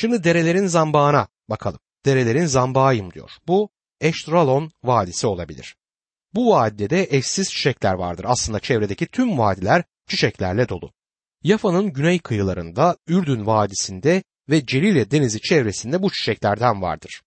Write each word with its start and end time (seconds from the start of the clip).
Şimdi 0.00 0.24
derelerin 0.24 0.66
zambağına 0.66 1.28
bakalım. 1.48 1.78
Derelerin 2.04 2.46
zambağıyım 2.46 3.12
diyor. 3.12 3.30
Bu 3.48 3.70
Eştralon 4.00 4.72
Vadisi 4.84 5.26
olabilir. 5.26 5.76
Bu 6.34 6.50
vadide 6.50 6.90
de 6.90 7.08
eşsiz 7.10 7.50
çiçekler 7.50 7.94
vardır. 7.94 8.24
Aslında 8.28 8.60
çevredeki 8.60 9.06
tüm 9.06 9.38
vadiler 9.38 9.84
çiçeklerle 10.08 10.68
dolu. 10.68 10.92
Yafa'nın 11.42 11.92
güney 11.92 12.18
kıyılarında, 12.18 12.96
Ürdün 13.06 13.46
Vadisi'nde 13.46 14.22
ve 14.48 14.66
Celile 14.66 15.10
Denizi 15.10 15.40
çevresinde 15.40 16.02
bu 16.02 16.12
çiçeklerden 16.12 16.82
vardır. 16.82 17.22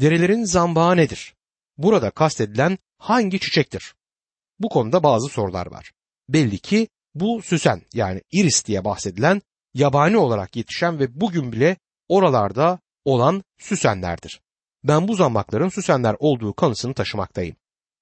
Derelerin 0.00 0.44
zambağı 0.44 0.96
nedir? 0.96 1.34
Burada 1.78 2.10
kastedilen 2.10 2.78
hangi 2.98 3.40
çiçektir? 3.40 3.94
Bu 4.58 4.68
konuda 4.68 5.02
bazı 5.02 5.28
sorular 5.28 5.66
var. 5.66 5.92
Belli 6.28 6.58
ki 6.58 6.88
bu 7.14 7.42
süsen 7.42 7.82
yani 7.94 8.22
iris 8.32 8.66
diye 8.66 8.84
bahsedilen 8.84 9.42
yabani 9.74 10.16
olarak 10.16 10.56
yetişen 10.56 10.98
ve 10.98 11.20
bugün 11.20 11.52
bile 11.52 11.76
oralarda 12.10 12.78
olan 13.04 13.42
süsenlerdir. 13.58 14.40
Ben 14.84 15.08
bu 15.08 15.14
zambakların 15.14 15.68
süsenler 15.68 16.16
olduğu 16.18 16.54
kanısını 16.54 16.94
taşımaktayım. 16.94 17.56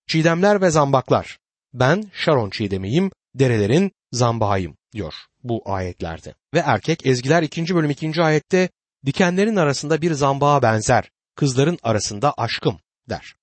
Çiğdemler 0.06 0.60
ve 0.60 0.70
zambaklar. 0.70 1.38
Ben 1.74 2.10
Şaron 2.12 2.50
çiğdemiyim, 2.50 3.10
derelerin 3.34 3.92
zambağıyım 4.12 4.76
diyor 4.92 5.14
bu 5.44 5.62
ayetlerde. 5.64 6.34
Ve 6.54 6.58
erkek 6.58 7.06
Ezgiler 7.06 7.42
2. 7.42 7.74
bölüm 7.74 7.90
2. 7.90 8.22
ayette 8.22 8.68
dikenlerin 9.06 9.56
arasında 9.56 10.02
bir 10.02 10.12
zambağa 10.12 10.62
benzer, 10.62 11.10
kızların 11.36 11.78
arasında 11.82 12.34
aşkım 12.36 12.78
der. 13.08 13.34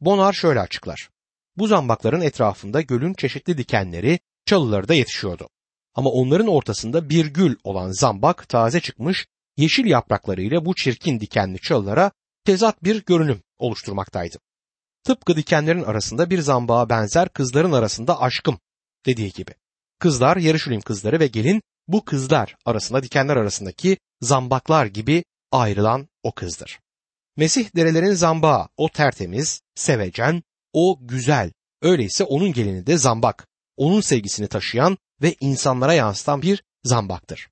Bonar 0.00 0.32
şöyle 0.32 0.60
açıklar. 0.60 1.10
Bu 1.56 1.66
zambakların 1.66 2.20
etrafında 2.20 2.80
gölün 2.80 3.14
çeşitli 3.14 3.58
dikenleri, 3.58 4.18
çalıları 4.46 4.88
da 4.88 4.94
yetişiyordu. 4.94 5.48
Ama 5.94 6.10
onların 6.10 6.48
ortasında 6.48 7.10
bir 7.10 7.26
gül 7.26 7.56
olan 7.64 7.90
zambak 7.90 8.48
taze 8.48 8.80
çıkmış 8.80 9.26
yeşil 9.60 9.86
yapraklarıyla 9.86 10.64
bu 10.64 10.74
çirkin 10.74 11.20
dikenli 11.20 11.60
çalılara 11.60 12.10
tezat 12.44 12.84
bir 12.84 13.04
görünüm 13.04 13.42
oluşturmaktaydı. 13.58 14.38
Tıpkı 15.04 15.36
dikenlerin 15.36 15.82
arasında 15.82 16.30
bir 16.30 16.38
zambağa 16.38 16.88
benzer 16.88 17.28
kızların 17.28 17.72
arasında 17.72 18.20
aşkım 18.20 18.58
dediği 19.06 19.32
gibi. 19.32 19.54
Kızlar 19.98 20.36
Yarışulim 20.36 20.80
kızları 20.80 21.20
ve 21.20 21.26
gelin 21.26 21.62
bu 21.88 22.04
kızlar 22.04 22.56
arasında 22.64 23.02
dikenler 23.02 23.36
arasındaki 23.36 23.98
zambaklar 24.20 24.86
gibi 24.86 25.24
ayrılan 25.52 26.08
o 26.22 26.32
kızdır. 26.32 26.80
Mesih 27.36 27.76
derelerin 27.76 28.12
zambağı 28.12 28.68
o 28.76 28.88
tertemiz, 28.88 29.60
sevecen, 29.74 30.42
o 30.72 30.98
güzel, 31.00 31.52
öyleyse 31.82 32.24
onun 32.24 32.52
gelini 32.52 32.86
de 32.86 32.98
zambak, 32.98 33.48
onun 33.76 34.00
sevgisini 34.00 34.48
taşıyan 34.48 34.98
ve 35.22 35.34
insanlara 35.40 35.94
yansıtan 35.94 36.42
bir 36.42 36.62
zambaktır. 36.84 37.49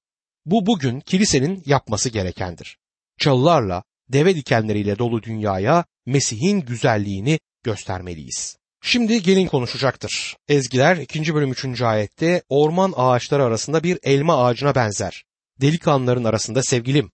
Bu 0.50 0.66
bugün 0.66 1.00
kilisenin 1.00 1.62
yapması 1.66 2.08
gerekendir. 2.08 2.78
Çalılarla, 3.18 3.82
deve 4.08 4.36
dikenleriyle 4.36 4.98
dolu 4.98 5.22
dünyaya 5.22 5.84
Mesih'in 6.06 6.60
güzelliğini 6.60 7.41
göstermeliyiz. 7.62 8.58
Şimdi 8.82 9.22
gelin 9.22 9.46
konuşacaktır. 9.46 10.36
Ezgiler 10.48 10.96
2. 10.96 11.34
bölüm 11.34 11.52
3. 11.52 11.82
ayette 11.82 12.42
orman 12.48 12.92
ağaçları 12.96 13.44
arasında 13.44 13.82
bir 13.82 13.98
elma 14.02 14.44
ağacına 14.44 14.74
benzer. 14.74 15.24
Delikanlıların 15.60 16.24
arasında 16.24 16.62
sevgilim. 16.62 17.10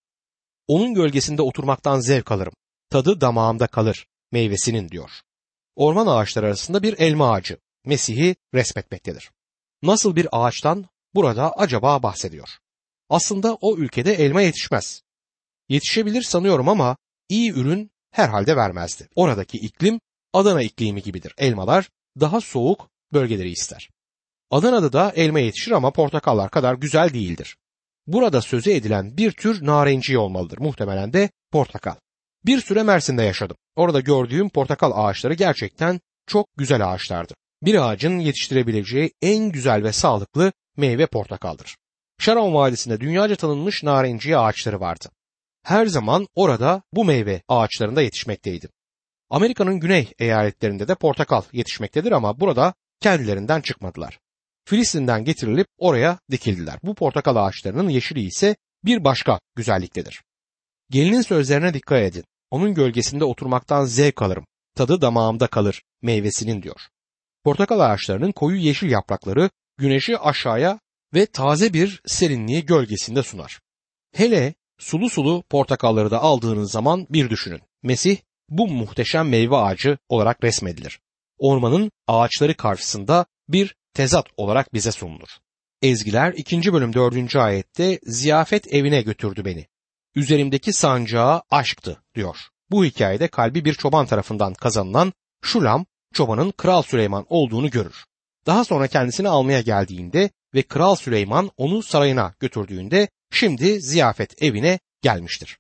Onun 0.69 0.95
gölgesinde 0.95 1.43
oturmaktan 1.43 2.01
zevk 2.01 2.33
alırım. 2.33 2.55
Tadı 2.91 3.21
damağımda 3.21 3.67
kalır 3.67 4.07
meyvesinin 4.33 4.89
diyor. 4.89 5.11
Orman 5.77 6.07
ağaçları 6.07 6.47
arasında 6.47 6.83
bir 6.83 6.99
elma 6.99 7.33
ağacı 7.33 7.59
Mesih'i 7.85 8.37
resmetmektedir. 8.55 9.31
Nasıl 9.83 10.17
bir 10.17 10.29
ağaçtan 10.33 10.87
burada 11.15 11.53
acaba 11.53 12.03
bahsediyor? 12.03 12.49
Aslında 13.09 13.55
o 13.55 13.77
ülkede 13.77 14.15
elma 14.15 14.43
yetişmez. 14.43 15.03
Yetişebilir 15.69 16.23
sanıyorum 16.23 16.69
ama 16.69 16.97
iyi 17.29 17.53
ürün 17.53 17.91
herhalde 18.11 18.57
vermezdi. 18.57 19.09
Oradaki 19.15 19.59
iklim 19.59 20.01
Adana 20.33 20.63
iklimi 20.63 21.03
gibidir. 21.03 21.35
Elmalar 21.39 21.89
daha 22.21 22.41
soğuk 22.41 22.89
bölgeleri 23.13 23.51
ister. 23.51 23.91
Adana'da 24.51 24.93
da 24.93 25.13
elma 25.17 25.41
yetişir 25.41 25.73
ama 25.73 25.91
portakallar 25.91 26.51
kadar 26.51 26.75
güzel 26.75 27.15
değildir. 27.15 27.57
Burada 28.07 28.43
sözü 28.43 28.71
edilen 28.71 29.17
bir 29.17 29.33
tür 29.33 29.67
narenciye 29.67 30.19
olmalıdır. 30.19 30.59
Muhtemelen 30.59 31.13
de 31.13 31.31
portakal. 31.53 31.95
Bir 32.47 32.61
süre 32.61 32.83
Mersin'de 32.83 33.23
yaşadım. 33.23 33.57
Orada 33.77 34.01
gördüğüm 34.01 34.49
portakal 34.49 34.93
ağaçları 34.95 35.35
gerçekten 35.35 36.01
çok 36.27 36.47
güzel 36.57 36.93
ağaçlardı. 36.93 37.35
Bir 37.63 37.75
ağacın 37.75 38.19
yetiştirebileceği 38.19 39.13
en 39.23 39.53
güzel 39.53 39.83
ve 39.85 39.93
sağlıklı 39.93 40.53
meyve 40.77 41.07
portakaldır. 41.07 41.77
Şaron 42.19 42.55
Vadisi'nde 42.55 43.01
dünyaca 43.01 43.37
tanınmış 43.37 43.83
narenciye 43.83 44.39
ağaçları 44.39 44.81
vardı. 44.81 45.11
Her 45.63 45.87
zaman 45.87 46.27
orada 46.35 46.83
bu 46.93 47.05
meyve 47.05 47.43
ağaçlarında 47.49 48.03
yetişmekteydi. 48.03 48.69
Amerika'nın 49.31 49.81
güney 49.81 50.13
eyaletlerinde 50.19 50.89
de 50.89 50.95
portakal 50.95 51.43
yetişmektedir 51.53 52.13
ama 52.13 52.41
burada 52.41 52.75
kendilerinden 53.01 53.61
çıkmadılar. 53.61 54.19
Filistin'den 54.65 55.25
getirilip 55.25 55.67
oraya 55.79 56.19
dikildiler. 56.31 56.79
Bu 56.83 56.95
portakal 56.95 57.37
ağaçlarının 57.37 57.89
yeşili 57.89 58.21
ise 58.21 58.57
bir 58.85 59.05
başka 59.05 59.41
güzelliktedir. 59.57 60.23
Gelinin 60.91 61.23
sözlerine 61.23 61.75
dikkat 61.75 62.03
edin. 62.03 62.25
Onun 62.51 62.75
gölgesinde 62.75 63.25
oturmaktan 63.25 63.85
zevk 63.85 64.23
alırım. 64.23 64.47
Tadı 64.77 65.01
damağımda 65.01 65.47
kalır 65.47 65.83
meyvesinin 66.03 66.63
diyor. 66.63 66.81
Portakal 67.45 67.81
ağaçlarının 67.81 68.33
koyu 68.33 68.57
yeşil 68.57 68.91
yaprakları 68.91 69.51
güneşi 69.79 70.19
aşağıya 70.19 70.81
ve 71.15 71.27
taze 71.27 71.73
bir 71.73 72.03
serinliği 72.07 72.67
gölgesinde 72.67 73.23
sunar. 73.23 73.61
Hele 74.13 74.55
sulu 74.79 75.11
sulu 75.11 75.43
portakalları 75.51 76.11
da 76.11 76.21
aldığınız 76.21 76.71
zaman 76.71 77.07
bir 77.11 77.31
düşünün. 77.31 77.61
Mesih 77.83 78.17
bu 78.49 78.69
muhteşem 78.69 79.29
meyve 79.29 79.57
ağacı 79.57 79.99
olarak 80.09 80.45
resmedilir. 80.45 81.01
Ormanın 81.39 81.93
ağaçları 82.07 82.57
karşısında 82.57 83.27
bir 83.49 83.77
tezat 83.95 84.27
olarak 84.37 84.75
bize 84.75 84.93
sunulur. 84.93 85.29
Ezgiler 85.83 86.33
2. 86.33 86.73
bölüm 86.73 86.93
4. 86.93 87.37
ayette 87.37 87.99
ziyafet 88.03 88.75
evine 88.75 89.03
götürdü 89.03 89.45
beni. 89.45 89.67
Üzerimdeki 90.15 90.73
sancağı 90.73 91.43
aşktı 91.51 92.03
diyor. 92.15 92.37
Bu 92.71 92.85
hikayede 92.85 93.29
kalbi 93.29 93.65
bir 93.65 93.75
çoban 93.75 94.07
tarafından 94.07 94.55
kazanılan 94.55 95.13
Şulam 95.43 95.87
çobanın 96.15 96.51
Kral 96.51 96.83
Süleyman 96.83 97.27
olduğunu 97.29 97.71
görür. 97.71 98.05
Daha 98.47 98.65
sonra 98.65 98.87
kendisini 98.87 99.29
almaya 99.29 99.61
geldiğinde 99.61 100.31
ve 100.55 100.63
Kral 100.63 100.95
Süleyman 100.95 101.51
onu 101.57 101.83
sarayına 101.83 102.35
götürdüğünde 102.41 103.09
şimdi 103.31 103.81
ziyafet 103.81 104.43
evine 104.43 104.79
gelmiştir. 105.03 105.59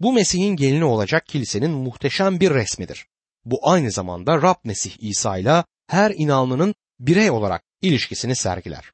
Bu 0.00 0.12
Mesih'in 0.12 0.56
gelini 0.56 0.84
olacak 0.84 1.26
kilisenin 1.26 1.70
muhteşem 1.70 2.40
bir 2.40 2.50
resmidir. 2.50 3.06
Bu 3.44 3.58
aynı 3.62 3.90
zamanda 3.90 4.42
Rab 4.42 4.56
Mesih 4.64 4.96
İsa 5.00 5.38
ile 5.38 5.64
her 5.86 6.12
inanlının 6.16 6.74
birey 6.98 7.30
olarak 7.30 7.62
ilişkisini 7.82 8.36
sergiler. 8.36 8.92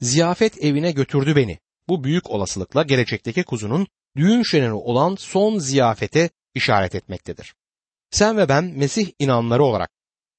Ziyafet 0.00 0.64
evine 0.64 0.92
götürdü 0.92 1.36
beni. 1.36 1.58
Bu 1.88 2.04
büyük 2.04 2.30
olasılıkla 2.30 2.82
gelecekteki 2.82 3.44
kuzunun 3.44 3.86
düğün 4.16 4.42
şeneri 4.42 4.72
olan 4.72 5.16
son 5.18 5.58
ziyafete 5.58 6.30
işaret 6.54 6.94
etmektedir. 6.94 7.54
Sen 8.10 8.36
ve 8.36 8.48
ben 8.48 8.64
Mesih 8.64 9.10
inanları 9.18 9.64
olarak 9.64 9.90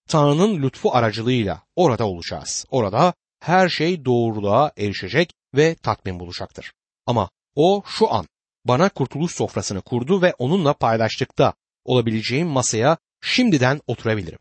Tanrı'nın 0.07 0.61
lütfu 0.61 0.95
aracılığıyla 0.95 1.63
orada 1.75 2.07
olacağız. 2.07 2.65
Orada 2.69 3.13
her 3.39 3.69
şey 3.69 4.05
doğruluğa 4.05 4.71
erişecek 4.77 5.33
ve 5.55 5.75
tatmin 5.75 6.19
bulacaktır. 6.19 6.73
Ama 7.05 7.29
o 7.55 7.83
şu 7.85 8.13
an 8.13 8.27
bana 8.65 8.89
kurtuluş 8.89 9.35
sofrasını 9.35 9.81
kurdu 9.81 10.21
ve 10.21 10.33
onunla 10.37 10.73
paylaştıkta 10.73 11.53
olabileceğim 11.85 12.47
masaya 12.47 12.97
şimdiden 13.21 13.81
oturabilirim. 13.87 14.39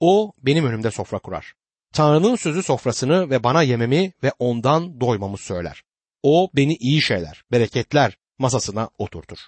O 0.00 0.32
benim 0.38 0.66
önümde 0.66 0.90
sofra 0.90 1.18
kurar. 1.18 1.54
Tanrı'nın 1.92 2.36
sözü 2.36 2.62
sofrasını 2.62 3.30
ve 3.30 3.42
bana 3.42 3.62
yememi 3.62 4.12
ve 4.22 4.32
ondan 4.38 5.00
doymamı 5.00 5.38
söyler. 5.38 5.82
O 6.22 6.50
beni 6.56 6.74
iyi 6.74 7.02
şeyler, 7.02 7.44
bereketler 7.52 8.16
masasına 8.38 8.90
oturtur. 8.98 9.38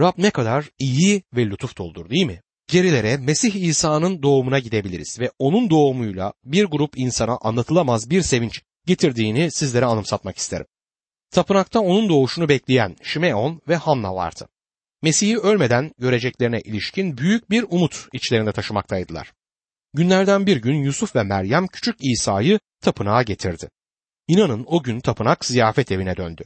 Rab 0.00 0.12
ne 0.18 0.30
kadar 0.30 0.70
iyi 0.78 1.22
ve 1.36 1.46
lütuf 1.46 1.78
doldur 1.78 2.10
değil 2.10 2.26
mi? 2.26 2.42
Gerilere 2.68 3.16
Mesih 3.16 3.54
İsa'nın 3.54 4.22
doğumuna 4.22 4.58
gidebiliriz 4.58 5.20
ve 5.20 5.30
onun 5.38 5.70
doğumuyla 5.70 6.32
bir 6.44 6.64
grup 6.64 6.98
insana 6.98 7.38
anlatılamaz 7.40 8.10
bir 8.10 8.22
sevinç 8.22 8.62
getirdiğini 8.86 9.50
sizlere 9.50 9.84
anımsatmak 9.84 10.36
isterim. 10.36 10.66
Tapınakta 11.30 11.80
onun 11.80 12.08
doğuşunu 12.08 12.48
bekleyen 12.48 12.96
Şimeon 13.02 13.60
ve 13.68 13.76
Hanna 13.76 14.14
vardı. 14.14 14.48
Mesih'i 15.02 15.38
ölmeden 15.38 15.92
göreceklerine 15.98 16.60
ilişkin 16.60 17.18
büyük 17.18 17.50
bir 17.50 17.64
umut 17.70 18.08
içlerinde 18.12 18.52
taşımaktaydılar. 18.52 19.32
Günlerden 19.94 20.46
bir 20.46 20.56
gün 20.56 20.74
Yusuf 20.74 21.16
ve 21.16 21.22
Meryem 21.22 21.66
küçük 21.66 21.96
İsa'yı 22.00 22.60
tapınağa 22.80 23.22
getirdi. 23.22 23.70
İnanın 24.28 24.64
o 24.68 24.82
gün 24.82 25.00
tapınak 25.00 25.44
ziyafet 25.44 25.92
evine 25.92 26.16
döndü. 26.16 26.44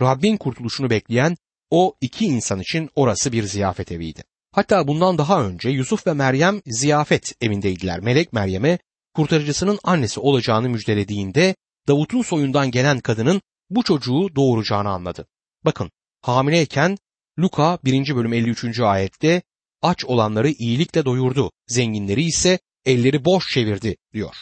Rabbin 0.00 0.36
kurtuluşunu 0.36 0.90
bekleyen 0.90 1.36
o 1.70 1.94
iki 2.00 2.26
insan 2.26 2.60
için 2.60 2.90
orası 2.94 3.32
bir 3.32 3.42
ziyafet 3.42 3.92
eviydi. 3.92 4.24
Hatta 4.52 4.88
bundan 4.88 5.18
daha 5.18 5.44
önce 5.44 5.70
Yusuf 5.70 6.06
ve 6.06 6.12
Meryem 6.12 6.62
ziyafet 6.66 7.32
evindeydiler. 7.40 8.00
Melek 8.00 8.32
Meryem'e 8.32 8.78
kurtarıcısının 9.14 9.78
annesi 9.84 10.20
olacağını 10.20 10.68
müjdelediğinde 10.68 11.54
Davut'un 11.88 12.22
soyundan 12.22 12.70
gelen 12.70 13.00
kadının 13.00 13.42
bu 13.70 13.82
çocuğu 13.82 14.36
doğuracağını 14.36 14.88
anladı. 14.88 15.26
Bakın 15.64 15.90
hamileyken 16.22 16.98
Luka 17.38 17.78
1. 17.84 18.16
bölüm 18.16 18.32
53. 18.32 18.80
ayette 18.80 19.42
aç 19.82 20.04
olanları 20.04 20.48
iyilikle 20.48 21.04
doyurdu, 21.04 21.52
zenginleri 21.66 22.24
ise 22.24 22.58
elleri 22.84 23.24
boş 23.24 23.54
çevirdi 23.54 23.96
diyor. 24.12 24.36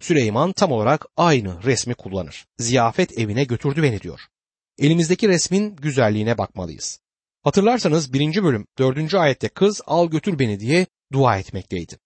Süleyman 0.00 0.52
tam 0.52 0.72
olarak 0.72 1.06
aynı 1.16 1.62
resmi 1.62 1.94
kullanır. 1.94 2.46
Ziyafet 2.58 3.18
evine 3.18 3.44
götürdü 3.44 3.82
beni 3.82 4.00
diyor. 4.00 4.20
Elimizdeki 4.78 5.28
resmin 5.28 5.76
güzelliğine 5.76 6.38
bakmalıyız. 6.38 7.00
Hatırlarsanız 7.44 8.12
1. 8.12 8.42
bölüm 8.42 8.66
4. 8.78 9.14
ayette 9.14 9.48
kız 9.48 9.80
al 9.86 10.10
götür 10.10 10.38
beni 10.38 10.60
diye 10.60 10.86
dua 11.12 11.38
etmekteydi. 11.38 11.98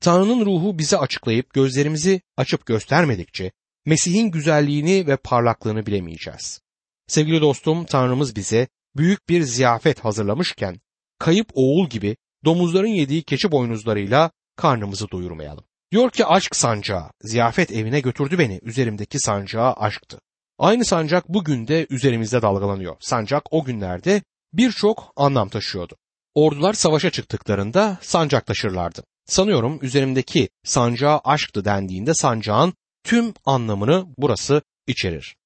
Tanrı'nın 0.00 0.46
ruhu 0.46 0.78
bize 0.78 0.98
açıklayıp 0.98 1.54
gözlerimizi 1.54 2.20
açıp 2.36 2.66
göstermedikçe 2.66 3.52
Mesih'in 3.86 4.30
güzelliğini 4.30 5.06
ve 5.06 5.16
parlaklığını 5.16 5.86
bilemeyeceğiz. 5.86 6.60
Sevgili 7.06 7.40
dostum 7.40 7.84
Tanrımız 7.84 8.36
bize 8.36 8.68
büyük 8.96 9.28
bir 9.28 9.42
ziyafet 9.42 10.00
hazırlamışken 10.00 10.80
kayıp 11.18 11.48
oğul 11.54 11.88
gibi 11.88 12.16
domuzların 12.44 12.88
yediği 12.88 13.22
keçi 13.22 13.52
boynuzlarıyla 13.52 14.30
karnımızı 14.56 15.10
doyurmayalım. 15.10 15.64
Diyor 15.92 16.10
ki 16.10 16.26
aşk 16.26 16.56
sancağı, 16.56 17.10
ziyafet 17.22 17.72
evine 17.72 18.00
götürdü 18.00 18.38
beni, 18.38 18.60
üzerimdeki 18.62 19.18
sancağı 19.18 19.72
aşktı. 19.72 20.20
Aynı 20.58 20.84
sancak 20.84 21.28
bugün 21.28 21.68
de 21.68 21.86
üzerimizde 21.90 22.42
dalgalanıyor. 22.42 22.96
Sancak 23.00 23.42
o 23.50 23.64
günlerde 23.64 24.22
birçok 24.52 25.12
anlam 25.16 25.48
taşıyordu. 25.48 25.96
Ordular 26.34 26.72
savaşa 26.72 27.10
çıktıklarında 27.10 27.98
sancak 28.02 28.46
taşırlardı. 28.46 29.02
Sanıyorum 29.26 29.78
üzerimdeki 29.82 30.48
sancağı 30.64 31.20
aşktı 31.24 31.64
dendiğinde 31.64 32.14
sancağın 32.14 32.74
tüm 33.04 33.34
anlamını 33.44 34.06
burası 34.18 34.62
içerir. 34.86 35.36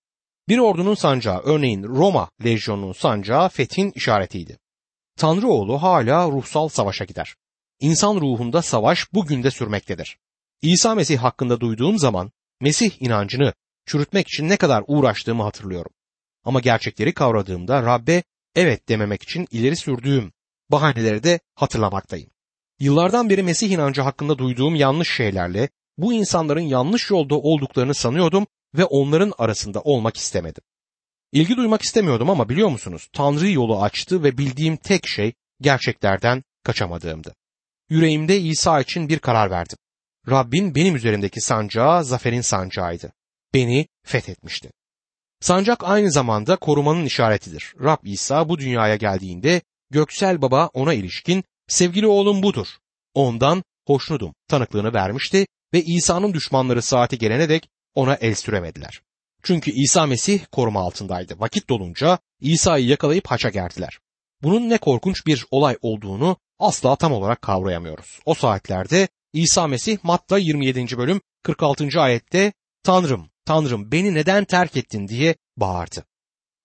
Bir 0.49 0.59
ordunun 0.59 0.95
sancağı 0.95 1.39
örneğin 1.39 1.83
Roma 1.83 2.31
lejyonunun 2.45 2.93
sancağı 2.93 3.49
fethin 3.49 3.93
işaretiydi. 3.95 4.59
Tanrı 5.17 5.49
oğlu 5.49 5.83
hala 5.83 6.31
ruhsal 6.31 6.69
savaşa 6.69 7.05
gider. 7.05 7.35
İnsan 7.81 8.15
ruhunda 8.15 8.63
savaş 8.63 9.15
bugün 9.15 9.43
de 9.43 9.51
sürmektedir. 9.51 10.19
İsa 10.63 10.95
Mesih 10.95 11.19
hakkında 11.19 11.61
duyduğum 11.61 11.99
zaman 11.99 12.31
Mesih 12.61 13.03
inancını 13.03 13.53
çürütmek 13.87 14.29
için 14.29 14.49
ne 14.49 14.57
kadar 14.57 14.85
uğraştığımı 14.87 15.43
hatırlıyorum. 15.43 15.93
Ama 16.45 16.61
gerçekleri 16.61 17.15
kavradığımda 17.15 17.83
Rabbe 17.83 18.23
evet 18.55 18.89
dememek 18.89 19.23
için 19.23 19.47
ileri 19.51 19.77
sürdüğüm 19.77 20.33
bahaneleri 20.71 21.23
de 21.23 21.41
hatırlamaktayım. 21.55 22.31
Yıllardan 22.81 23.31
beri 23.31 23.43
Mesih 23.43 23.71
inancı 23.71 24.03
hakkında 24.03 24.39
duyduğum 24.39 24.75
yanlış 24.75 25.17
şeylerle 25.17 25.69
bu 25.99 26.13
insanların 26.13 26.61
yanlış 26.61 27.11
yolda 27.11 27.35
olduklarını 27.35 27.95
sanıyordum 27.95 28.47
ve 28.75 28.85
onların 28.85 29.33
arasında 29.39 29.81
olmak 29.81 30.17
istemedim. 30.17 30.63
İlgi 31.33 31.57
duymak 31.57 31.83
istemiyordum 31.83 32.31
ama 32.31 32.49
biliyor 32.49 32.69
musunuz 32.69 33.09
Tanrı 33.13 33.51
yolu 33.51 33.83
açtı 33.83 34.23
ve 34.23 34.39
bildiğim 34.39 34.77
tek 34.77 35.07
şey 35.07 35.33
gerçeklerden 35.61 36.45
kaçamadığımdı. 36.65 37.35
Yüreğimde 37.89 38.41
İsa 38.41 38.81
için 38.81 39.09
bir 39.09 39.19
karar 39.19 39.51
verdim. 39.51 39.79
Rabbin 40.31 40.75
benim 40.75 40.97
üzerimdeki 40.97 41.41
sancağı 41.41 42.05
zaferin 42.05 42.41
sancağıydı. 42.41 43.13
Beni 43.55 43.89
fethetmişti. 44.03 44.71
Sancak 45.41 45.85
aynı 45.85 46.13
zamanda 46.13 46.57
korumanın 46.57 47.05
işaretidir. 47.05 47.75
Rab 47.85 47.99
İsa 48.05 48.49
bu 48.49 48.59
dünyaya 48.59 48.97
geldiğinde 48.97 49.63
Göksel 49.91 50.43
Baba 50.43 50.67
ona 50.67 50.95
ilişkin 50.95 51.45
sevgili 51.69 52.07
oğlum 52.07 52.43
budur. 52.43 52.67
Ondan 53.15 53.63
hoşnudum 53.87 54.35
tanıklığını 54.49 54.95
vermişti 54.95 55.47
ve 55.75 55.83
İsa'nın 55.83 56.35
düşmanları 56.35 56.83
saati 56.83 57.19
gelene 57.19 57.49
dek 57.49 57.69
ona 57.95 58.15
el 58.15 58.35
süremediler. 58.35 59.03
Çünkü 59.43 59.71
İsa 59.71 60.07
Mesih 60.07 60.41
koruma 60.53 60.81
altındaydı. 60.81 61.41
Vakit 61.41 61.69
dolunca 61.69 62.19
İsa'yı 62.41 62.87
yakalayıp 62.87 63.27
haça 63.27 63.49
gerdiler. 63.49 63.99
Bunun 64.43 64.71
ne 64.71 64.79
korkunç 64.79 65.27
bir 65.27 65.47
olay 65.51 65.77
olduğunu 65.83 66.37
asla 66.59 66.97
tam 66.97 67.13
olarak 67.13 67.43
kavrayamıyoruz. 67.43 68.21
O 68.25 68.35
saatlerde 68.35 69.09
İsa 69.33 69.67
Mesih 69.67 69.99
Matta 70.03 70.39
27. 70.39 70.99
bölüm 70.99 71.21
46. 71.43 72.01
ayette 72.01 72.53
Tanrım, 72.83 73.31
Tanrım 73.51 73.93
beni 73.93 74.15
neden 74.15 74.45
terk 74.45 74.77
ettin 74.77 75.09
diye 75.09 75.35
bağırdı. 75.57 76.05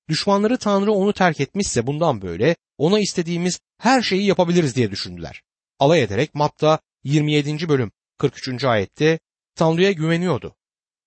Düşmanları 0.10 0.58
Tanrı 0.58 0.92
onu 0.92 1.14
terk 1.14 1.40
etmişse 1.40 1.88
bundan 1.88 2.22
böyle 2.22 2.56
ona 2.78 3.00
istediğimiz 3.00 3.60
her 3.78 4.02
şeyi 4.02 4.26
yapabiliriz 4.26 4.76
diye 4.76 4.92
düşündüler. 4.92 5.42
Alay 5.80 6.04
ederek 6.04 6.36
Matta 6.36 6.80
27. 7.04 7.70
bölüm 7.70 7.92
43. 8.18 8.64
ayette 8.64 9.20
Tanrı'ya 9.56 9.92
güveniyordu. 9.92 10.56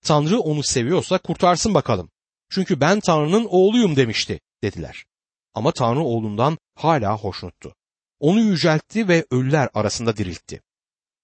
Tanrı 0.05 0.39
onu 0.39 0.63
seviyorsa 0.63 1.17
kurtarsın 1.17 1.73
bakalım. 1.73 2.09
Çünkü 2.49 2.81
ben 2.81 2.99
Tanrı'nın 2.99 3.45
oğluyum 3.49 3.95
demişti 3.95 4.39
dediler. 4.63 5.05
Ama 5.53 5.71
Tanrı 5.71 6.01
oğlundan 6.01 6.57
hala 6.75 7.17
hoşnuttu. 7.17 7.75
Onu 8.19 8.39
yüceltti 8.39 9.07
ve 9.07 9.25
ölüler 9.31 9.69
arasında 9.73 10.17
diriltti. 10.17 10.61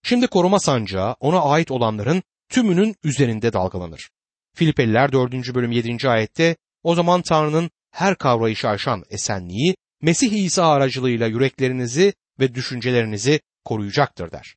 Şimdi 0.04 0.28
koruma 0.28 0.60
sancağı 0.60 1.16
ona 1.19 1.42
ait 1.42 1.72
olanların 1.72 2.24
tümünün 2.50 2.96
üzerinde 3.04 3.54
dalgalanır. 3.54 4.10
Filipeliler 4.56 5.12
4. 5.12 5.34
bölüm 5.56 5.72
7. 5.72 6.10
ayette 6.10 6.56
o 6.84 6.96
zaman 6.96 7.22
Tanrı'nın 7.22 7.69
her 7.92 8.16
kavrayışı 8.16 8.69
aşan 8.69 9.04
esenliği 9.10 9.75
Mesih 10.02 10.31
İsa 10.31 10.68
aracılığıyla 10.68 11.28
yüreklerinizi 11.28 12.13
ve 12.40 12.56
düşüncelerinizi 12.56 13.40
koruyacaktır 13.66 14.31
der. 14.31 14.56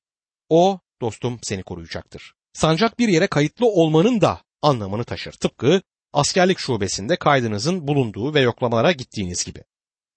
O 0.48 0.80
dostum 1.00 1.38
seni 1.42 1.62
koruyacaktır. 1.62 2.34
Sancak 2.52 2.98
bir 2.98 3.08
yere 3.08 3.26
kayıtlı 3.26 3.66
olmanın 3.66 4.20
da 4.20 4.42
anlamını 4.62 5.04
taşır. 5.04 5.32
Tıpkı 5.32 5.82
askerlik 6.12 6.58
şubesinde 6.58 7.16
kaydınızın 7.16 7.88
bulunduğu 7.88 8.34
ve 8.34 8.40
yoklamalara 8.40 8.92
gittiğiniz 8.92 9.44
gibi. 9.44 9.64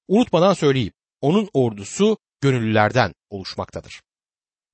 Unutmadan 0.08 0.54
söyleyeyim, 0.54 0.94
onun 1.22 1.50
ordusu 1.54 2.18
gönüllülerden 2.42 3.14
oluşmaktadır. 3.30 4.02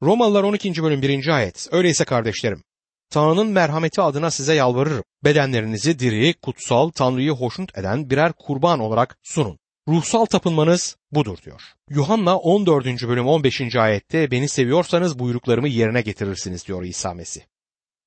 Romalılar 0.01 0.44
12. 0.44 0.83
bölüm 0.83 1.01
1. 1.01 1.27
ayet. 1.27 1.68
Öyleyse 1.71 2.06
kardeşlerim, 2.06 2.63
Tanrı'nın 3.09 3.48
merhameti 3.48 4.01
adına 4.01 4.31
size 4.31 4.54
yalvarırım. 4.54 5.04
Bedenlerinizi 5.24 6.00
diri, 6.00 6.33
kutsal, 6.33 6.89
Tanrı'yı 6.89 7.31
hoşnut 7.31 7.77
eden 7.77 8.09
birer 8.09 8.33
kurban 8.33 8.80
olarak 8.80 9.18
sunun. 9.24 9.59
Ruhsal 9.88 10.25
tapınmanız 10.25 10.98
budur 11.12 11.38
diyor. 11.45 11.62
Yuhanna 11.89 12.38
14. 12.38 12.86
bölüm 12.86 13.27
15. 13.27 13.75
ayette 13.75 14.31
beni 14.31 14.50
seviyorsanız 14.50 15.19
buyruklarımı 15.19 15.68
yerine 15.68 16.01
getirirsiniz 16.01 16.68
diyor 16.68 16.83
İsa 16.83 17.13
Mesih. 17.13 17.42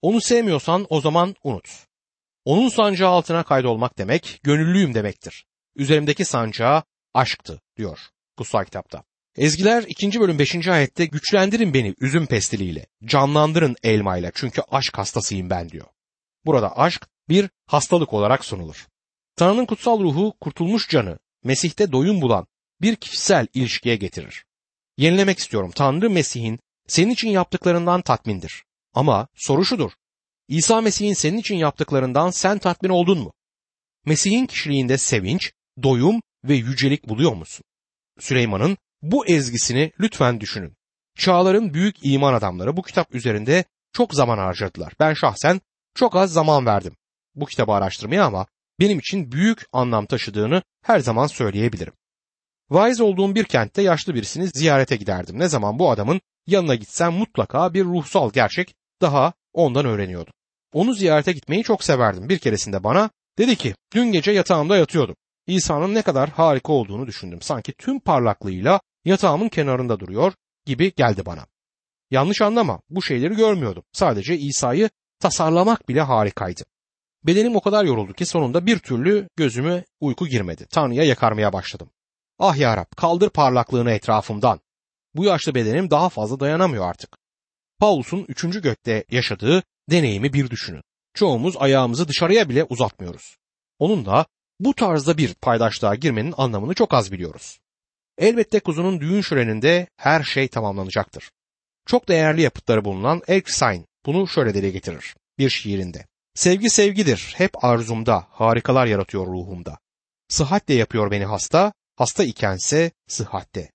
Onu 0.03 0.21
sevmiyorsan 0.21 0.87
o 0.91 1.01
zaman 1.01 1.35
unut. 1.45 1.69
Onun 2.45 2.69
sancağı 2.69 3.11
altına 3.11 3.43
kaydolmak 3.43 3.99
demek 3.99 4.41
gönüllüyüm 4.43 4.95
demektir. 4.95 5.47
Üzerimdeki 5.77 6.25
sancağı 6.25 6.83
aşktı 7.15 7.61
diyor 7.77 7.99
kutsal 8.37 8.65
kitapta. 8.65 9.03
Ezgiler 9.41 9.85
2. 9.89 10.21
bölüm 10.21 10.39
5. 10.39 10.69
ayette 10.69 11.07
güçlendirin 11.07 11.75
beni 11.75 11.95
üzüm 12.01 12.27
pestiliyle, 12.27 12.87
canlandırın 13.05 13.77
elmayla 13.83 14.31
çünkü 14.35 14.63
aşk 14.71 14.99
hastasıyım 14.99 15.51
ben 15.51 15.69
diyor. 15.69 15.87
Burada 16.45 16.79
aşk 16.79 17.09
bir 17.29 17.51
hastalık 17.67 18.13
olarak 18.13 18.45
sunulur. 18.45 18.87
Tanrı'nın 19.37 19.67
kutsal 19.67 20.01
ruhu 20.01 20.35
kurtulmuş 20.41 20.89
canı 20.89 21.19
Mesih'te 21.45 21.93
doyum 21.93 22.21
bulan 22.21 22.47
bir 22.81 22.97
kişisel 22.97 23.47
ilişkiye 23.55 23.97
getirir. 23.97 24.45
Yenilemek 24.97 25.39
istiyorum. 25.39 25.71
Tanrı 25.75 26.11
Mesih'in 26.11 26.59
senin 26.89 27.11
için 27.11 27.29
yaptıklarından 27.29 28.03
tatmindir. 28.03 28.65
Ama 28.95 29.29
soru 29.35 29.65
şudur. 29.65 29.93
İsa 30.49 30.81
Mesih'in 30.81 31.15
senin 31.15 31.39
için 31.39 31.57
yaptıklarından 31.57 32.31
sen 32.31 32.59
tatmin 32.59 32.91
oldun 32.91 33.19
mu? 33.19 33.33
Mesih'in 34.07 34.47
kişiliğinde 34.47 34.99
sevinç, 34.99 35.53
doyum 35.83 36.23
ve 36.45 36.55
yücelik 36.55 37.09
buluyor 37.09 37.33
musun? 37.33 37.65
Süleyman'ın 38.19 38.79
bu 39.03 39.27
ezgisini 39.27 39.93
lütfen 40.01 40.41
düşünün. 40.41 40.77
Çağların 41.19 41.75
büyük 41.75 41.97
iman 42.03 42.35
adamları 42.35 42.77
bu 42.77 42.83
kitap 42.83 43.15
üzerinde 43.15 43.65
çok 43.93 44.15
zaman 44.15 44.39
harcadılar. 44.39 44.93
Ben 45.01 45.15
şahsen 45.15 45.61
çok 45.95 46.17
az 46.17 46.33
zaman 46.33 46.67
verdim 46.67 46.97
bu 47.35 47.47
kitabı 47.47 47.73
araştırmaya 47.73 48.25
ama 48.25 48.47
benim 48.81 48.99
için 48.99 49.33
büyük 49.33 49.67
anlam 49.73 50.07
taşıdığını 50.07 50.63
her 50.83 50.99
zaman 50.99 51.27
söyleyebilirim. 51.27 51.93
Vaiz 52.71 53.01
olduğum 53.01 53.35
bir 53.35 53.45
kentte 53.45 53.83
yaşlı 53.83 54.15
birisini 54.15 54.49
ziyarete 54.49 54.97
giderdim. 54.97 55.39
Ne 55.39 55.49
zaman 55.49 55.79
bu 55.79 55.91
adamın 55.91 56.21
yanına 56.47 56.75
gitsem 56.75 57.13
mutlaka 57.13 57.75
bir 57.75 57.85
ruhsal 57.85 58.33
gerçek 58.33 58.75
daha 59.01 59.33
ondan 59.53 59.87
öğreniyordum. 59.87 60.33
Onu 60.73 60.95
ziyarete 60.95 61.33
gitmeyi 61.33 61.63
çok 61.63 61.85
severdim. 61.85 62.29
Bir 62.29 62.39
keresinde 62.39 62.85
bana 62.85 63.11
dedi 63.39 63.57
ki 63.57 63.75
dün 63.95 64.13
gece 64.13 64.33
yatağımda 64.33 64.77
yatıyordum. 64.77 65.17
İsa'nın 65.47 65.95
ne 65.95 66.03
kadar 66.03 66.31
harika 66.31 66.73
olduğunu 66.73 67.07
düşündüm. 67.07 67.43
Sanki 67.43 67.73
tüm 67.73 68.01
parlaklığıyla 68.01 68.81
yatağımın 69.05 69.49
kenarında 69.49 70.01
duruyor 70.01 70.33
gibi 70.67 70.95
geldi 70.95 71.27
bana. 71.27 71.47
Yanlış 72.11 72.43
anlama 72.43 72.81
bu 72.91 73.03
şeyleri 73.03 73.35
görmüyordum. 73.35 73.83
Sadece 73.93 74.39
İsa'yı 74.39 74.91
tasarlamak 75.21 75.89
bile 75.89 76.01
harikaydı. 76.01 76.63
Bedenim 77.25 77.57
o 77.57 77.61
kadar 77.61 77.85
yoruldu 77.85 78.13
ki 78.13 78.27
sonunda 78.27 78.67
bir 78.67 78.79
türlü 78.79 79.29
gözüme 79.37 79.85
uyku 80.01 80.27
girmedi. 80.27 80.67
Tanrı'ya 80.71 81.05
yakarmaya 81.05 81.53
başladım. 81.53 81.91
Ah 82.39 82.57
ya 82.57 82.77
Rab 82.77 82.97
kaldır 82.97 83.31
parlaklığını 83.31 83.91
etrafımdan. 83.91 84.61
Bu 85.15 85.25
yaşlı 85.25 85.55
bedenim 85.55 85.91
daha 85.91 86.09
fazla 86.09 86.41
dayanamıyor 86.41 86.89
artık. 86.89 87.19
Paulus'un 87.79 88.25
üçüncü 88.29 88.63
gökte 88.63 89.05
yaşadığı 89.11 89.63
deneyimi 89.91 90.33
bir 90.33 90.51
düşünün. 90.51 90.83
Çoğumuz 91.15 91.57
ayağımızı 91.59 92.09
dışarıya 92.09 92.49
bile 92.49 92.65
uzatmıyoruz. 92.65 93.37
Onun 93.79 94.07
da 94.07 94.27
bu 94.61 94.75
tarzda 94.75 95.19
bir 95.19 95.35
paydaşlığa 95.35 95.95
girmenin 95.95 96.35
anlamını 96.37 96.75
çok 96.75 96.95
az 96.95 97.13
biliyoruz. 97.13 97.60
Elbette 98.21 98.61
kuzunun 98.61 99.01
düğün 99.01 99.21
şöleninde 99.21 99.87
her 99.97 100.23
şey 100.23 100.49
tamamlanacaktır. 100.49 101.31
Çok 101.87 102.09
değerli 102.09 102.43
yapıtları 102.43 102.85
bulunan 102.85 103.23
Erskine 103.29 103.85
bunu 104.07 104.29
şöyle 104.29 104.55
dile 104.55 104.71
getirir 104.71 105.15
bir 105.39 105.51
şiirinde. 105.51 106.07
Sevgi 106.35 106.71
sevgidir, 106.71 107.35
hep 107.37 107.65
arzumda, 107.65 108.27
harikalar 108.31 108.87
yaratıyor 108.87 109.27
ruhumda. 109.27 109.79
Sıhhatle 110.29 110.75
yapıyor 110.75 111.11
beni 111.11 111.25
hasta, 111.25 111.73
hasta 111.97 112.25
ikense 112.25 112.91
sıhhatte. 113.09 113.71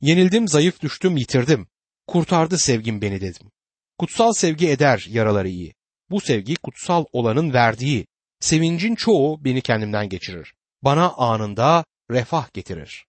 Yenildim, 0.00 0.48
zayıf 0.48 0.80
düştüm, 0.80 1.16
yitirdim. 1.16 1.66
Kurtardı 2.06 2.58
sevgim 2.58 3.02
beni 3.02 3.20
dedim. 3.20 3.50
Kutsal 3.98 4.32
sevgi 4.32 4.68
eder 4.68 5.06
yaraları 5.08 5.48
iyi. 5.48 5.74
Bu 6.10 6.20
sevgi 6.20 6.56
kutsal 6.56 7.04
olanın 7.12 7.52
verdiği. 7.52 8.06
Sevincin 8.40 8.94
çoğu 8.94 9.44
beni 9.44 9.60
kendimden 9.60 10.08
geçirir. 10.08 10.54
Bana 10.82 11.10
anında 11.10 11.84
refah 12.10 12.52
getirir. 12.52 13.06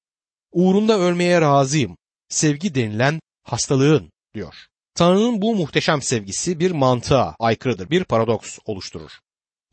Uğrunda 0.51 0.99
ölmeye 0.99 1.41
razıyım. 1.41 1.97
Sevgi 2.29 2.75
denilen 2.75 3.19
hastalığın 3.43 4.11
diyor. 4.33 4.55
Tanrı'nın 4.95 5.41
bu 5.41 5.55
muhteşem 5.55 6.01
sevgisi 6.01 6.59
bir 6.59 6.71
mantığa 6.71 7.35
aykırıdır, 7.39 7.89
bir 7.89 8.03
paradoks 8.03 8.59
oluşturur. 8.65 9.11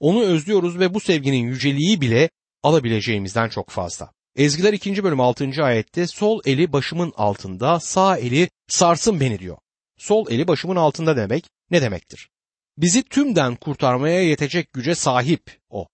Onu 0.01 0.23
özlüyoruz 0.23 0.79
ve 0.79 0.95
bu 0.95 1.01
sevginin 1.01 1.47
yüceliği 1.47 2.01
bile 2.01 2.31
alabileceğimizden 2.63 3.49
çok 3.49 3.71
fazla. 3.71 4.13
Ezgiler 4.37 4.73
2. 4.73 5.05
bölüm 5.05 5.21
6. 5.21 5.65
ayette 5.65 6.07
sol 6.07 6.41
eli 6.45 6.73
başımın 6.73 7.13
altında 7.17 7.81
sağ 7.81 8.19
eli 8.19 8.51
sarsın 8.69 9.21
beni 9.21 9.39
diyor. 9.39 9.59
Sol 9.99 10.27
eli 10.31 10.49
başımın 10.49 10.77
altında 10.77 11.17
demek 11.17 11.45
ne 11.71 11.83
demektir? 11.83 12.31
Bizi 12.79 13.03
tümden 13.03 13.57
kurtarmaya 13.57 14.23
yetecek 14.23 14.73
güce 14.73 14.95
sahip 14.95 15.59
o. 15.71 15.87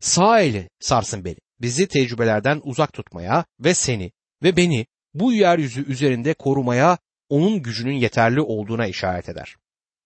Sağ 0.00 0.40
eli 0.40 0.68
sarsın 0.80 1.24
beni. 1.24 1.43
Bizi 1.60 1.88
tecrübelerden 1.88 2.60
uzak 2.64 2.92
tutmaya 2.92 3.44
ve 3.60 3.74
seni 3.74 4.12
ve 4.42 4.56
beni 4.56 4.86
bu 5.14 5.32
yeryüzü 5.32 5.92
üzerinde 5.92 6.34
korumaya 6.34 6.98
onun 7.28 7.62
gücünün 7.62 7.96
yeterli 7.96 8.40
olduğuna 8.40 8.86
işaret 8.86 9.28
eder. 9.28 9.56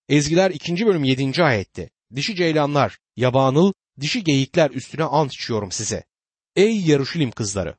Ezgiler 0.08 0.50
2. 0.50 0.86
bölüm 0.86 1.04
7. 1.04 1.44
ayette 1.44 1.90
dişi 2.14 2.36
ceylanlar, 2.36 2.98
yabanıl, 3.16 3.72
dişi 4.00 4.24
geyikler 4.24 4.70
üstüne 4.70 5.04
ant 5.04 5.34
içiyorum 5.34 5.72
size. 5.72 6.04
Ey 6.56 6.80
Yaruşilim 6.80 7.30
kızları! 7.30 7.76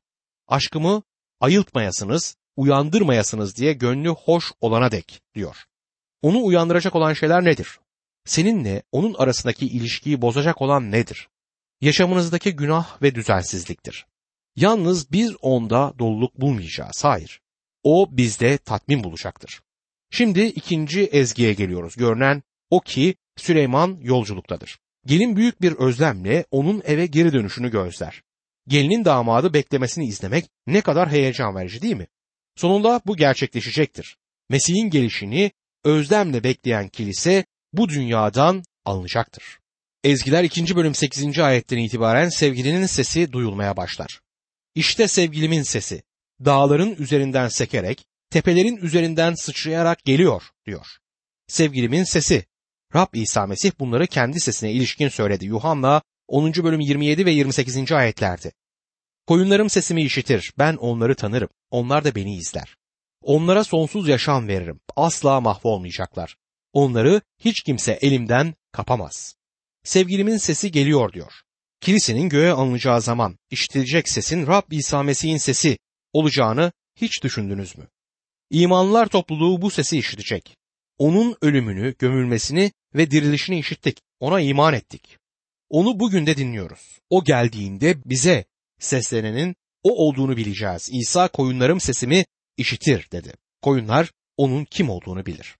Aşkımı 0.47 1.03
ayıltmayasınız, 1.39 2.35
uyandırmayasınız 2.55 3.55
diye 3.55 3.73
gönlü 3.73 4.09
hoş 4.09 4.51
olana 4.61 4.91
dek 4.91 5.21
diyor. 5.35 5.65
Onu 6.21 6.43
uyandıracak 6.43 6.95
olan 6.95 7.13
şeyler 7.13 7.43
nedir? 7.43 7.79
Seninle 8.25 8.83
onun 8.91 9.13
arasındaki 9.13 9.67
ilişkiyi 9.67 10.21
bozacak 10.21 10.61
olan 10.61 10.91
nedir? 10.91 11.27
Yaşamınızdaki 11.81 12.55
günah 12.55 13.01
ve 13.01 13.15
düzensizliktir. 13.15 14.05
Yalnız 14.55 15.11
biz 15.11 15.35
onda 15.41 15.93
doluluk 15.99 16.41
bulmayacağız. 16.41 17.03
Hayır. 17.03 17.41
O 17.83 18.07
bizde 18.11 18.57
tatmin 18.57 19.03
bulacaktır. 19.03 19.61
Şimdi 20.11 20.41
ikinci 20.41 21.01
ezgiye 21.01 21.53
geliyoruz. 21.53 21.95
Görünen 21.95 22.43
o 22.69 22.79
ki 22.79 23.15
Süleyman 23.37 23.97
yolculuktadır. 24.01 24.79
Gelin 25.05 25.35
büyük 25.35 25.61
bir 25.61 25.71
özlemle 25.71 26.45
onun 26.51 26.81
eve 26.85 27.05
geri 27.05 27.33
dönüşünü 27.33 27.71
gözler. 27.71 28.23
Gelinin 28.67 29.05
damadı 29.05 29.53
beklemesini 29.53 30.05
izlemek 30.05 30.49
ne 30.67 30.81
kadar 30.81 31.09
heyecan 31.09 31.55
verici 31.55 31.81
değil 31.81 31.95
mi? 31.95 32.07
Sonunda 32.55 33.01
bu 33.05 33.17
gerçekleşecektir. 33.17 34.17
Mesih'in 34.49 34.89
gelişini 34.89 35.51
özlemle 35.83 36.43
bekleyen 36.43 36.87
kilise 36.87 37.45
bu 37.73 37.89
dünyadan 37.89 38.63
alınacaktır. 38.85 39.58
Ezgiler 40.03 40.43
2. 40.43 40.75
bölüm 40.75 40.95
8. 40.95 41.39
ayetten 41.39 41.77
itibaren 41.77 42.29
sevgilinin 42.29 42.85
sesi 42.85 43.31
duyulmaya 43.31 43.77
başlar. 43.77 44.21
İşte 44.75 45.07
sevgilimin 45.07 45.63
sesi, 45.63 46.03
dağların 46.45 46.95
üzerinden 46.99 47.47
sekerek, 47.47 48.05
tepelerin 48.29 48.77
üzerinden 48.77 49.33
sıçrayarak 49.33 50.03
geliyor 50.03 50.43
diyor. 50.65 50.87
Sevgilimin 51.47 52.03
sesi. 52.03 52.45
Rab 52.95 53.13
İsa 53.13 53.47
Mesih 53.47 53.71
bunları 53.79 54.07
kendi 54.07 54.39
sesine 54.39 54.71
ilişkin 54.71 55.09
söyledi. 55.09 55.45
Yuhanna 55.45 56.01
10. 56.27 56.53
bölüm 56.53 56.79
27 56.79 57.25
ve 57.25 57.31
28. 57.31 57.91
ayetlerdi. 57.91 58.51
Koyunlarım 59.27 59.69
sesimi 59.69 60.03
işitir, 60.03 60.53
ben 60.57 60.75
onları 60.75 61.15
tanırım, 61.15 61.49
onlar 61.71 62.03
da 62.03 62.15
beni 62.15 62.35
izler. 62.35 62.75
Onlara 63.21 63.63
sonsuz 63.63 64.07
yaşam 64.07 64.47
veririm, 64.47 64.79
asla 64.95 65.41
mahvolmayacaklar. 65.41 66.35
Onları 66.73 67.21
hiç 67.39 67.63
kimse 67.63 67.91
elimden 68.01 68.53
kapamaz. 68.71 69.38
Sevgilimin 69.89 70.37
sesi 70.37 70.71
geliyor 70.71 71.13
diyor. 71.13 71.33
Kilisenin 71.81 72.29
göğe 72.29 72.51
alınacağı 72.51 73.01
zaman 73.01 73.37
işitilecek 73.51 74.09
sesin 74.09 74.47
Rab 74.47 74.71
İsa 74.71 75.03
Mesih'in 75.03 75.37
sesi 75.37 75.77
olacağını 76.13 76.71
hiç 76.95 77.23
düşündünüz 77.23 77.77
mü? 77.77 77.87
İmanlılar 78.49 79.07
topluluğu 79.07 79.61
bu 79.61 79.69
sesi 79.69 79.97
işitecek. 79.97 80.57
Onun 80.97 81.35
ölümünü, 81.41 81.95
gömülmesini 81.99 82.71
ve 82.95 83.11
dirilişini 83.11 83.59
işittik. 83.59 83.97
Ona 84.19 84.41
iman 84.41 84.73
ettik. 84.73 85.17
Onu 85.69 85.99
bugün 85.99 86.25
de 86.25 86.37
dinliyoruz. 86.37 86.99
O 87.09 87.23
geldiğinde 87.23 87.95
bize 88.05 88.45
seslenenin 88.79 89.55
o 89.83 90.07
olduğunu 90.07 90.37
bileceğiz. 90.37 90.89
İsa 90.91 91.27
koyunlarım 91.27 91.79
sesimi 91.79 92.25
işitir 92.57 93.11
dedi. 93.11 93.33
Koyunlar 93.61 94.11
onun 94.37 94.65
kim 94.65 94.89
olduğunu 94.89 95.25
bilir. 95.25 95.55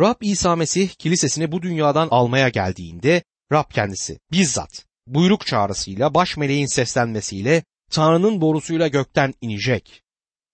Rab 0.00 0.16
İsa 0.20 0.56
Mesih 0.56 0.88
kilisesini 0.88 1.52
bu 1.52 1.62
dünyadan 1.62 2.08
almaya 2.10 2.48
geldiğinde 2.48 3.22
Rab 3.52 3.70
kendisi 3.70 4.18
bizzat 4.32 4.86
buyruk 5.06 5.46
çağrısıyla 5.46 6.14
baş 6.14 6.36
meleğin 6.36 6.66
seslenmesiyle 6.66 7.62
Tanrı'nın 7.90 8.40
borusuyla 8.40 8.88
gökten 8.88 9.34
inecek. 9.40 10.02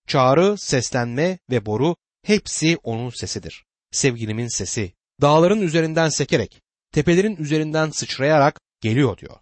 Çağrı, 0.07 0.59
seslenme 0.59 1.39
ve 1.51 1.67
boru 1.67 1.97
hepsi 2.23 2.79
onun 2.83 3.11
sesidir. 3.11 3.65
Sevgilimin 3.91 4.49
sesi. 4.49 4.93
Dağların 5.21 5.61
üzerinden 5.61 6.09
sekerek, 6.09 6.61
tepelerin 6.93 7.37
üzerinden 7.37 7.91
sıçrayarak 7.91 8.61
geliyor 8.81 9.19
diyor. 9.19 9.37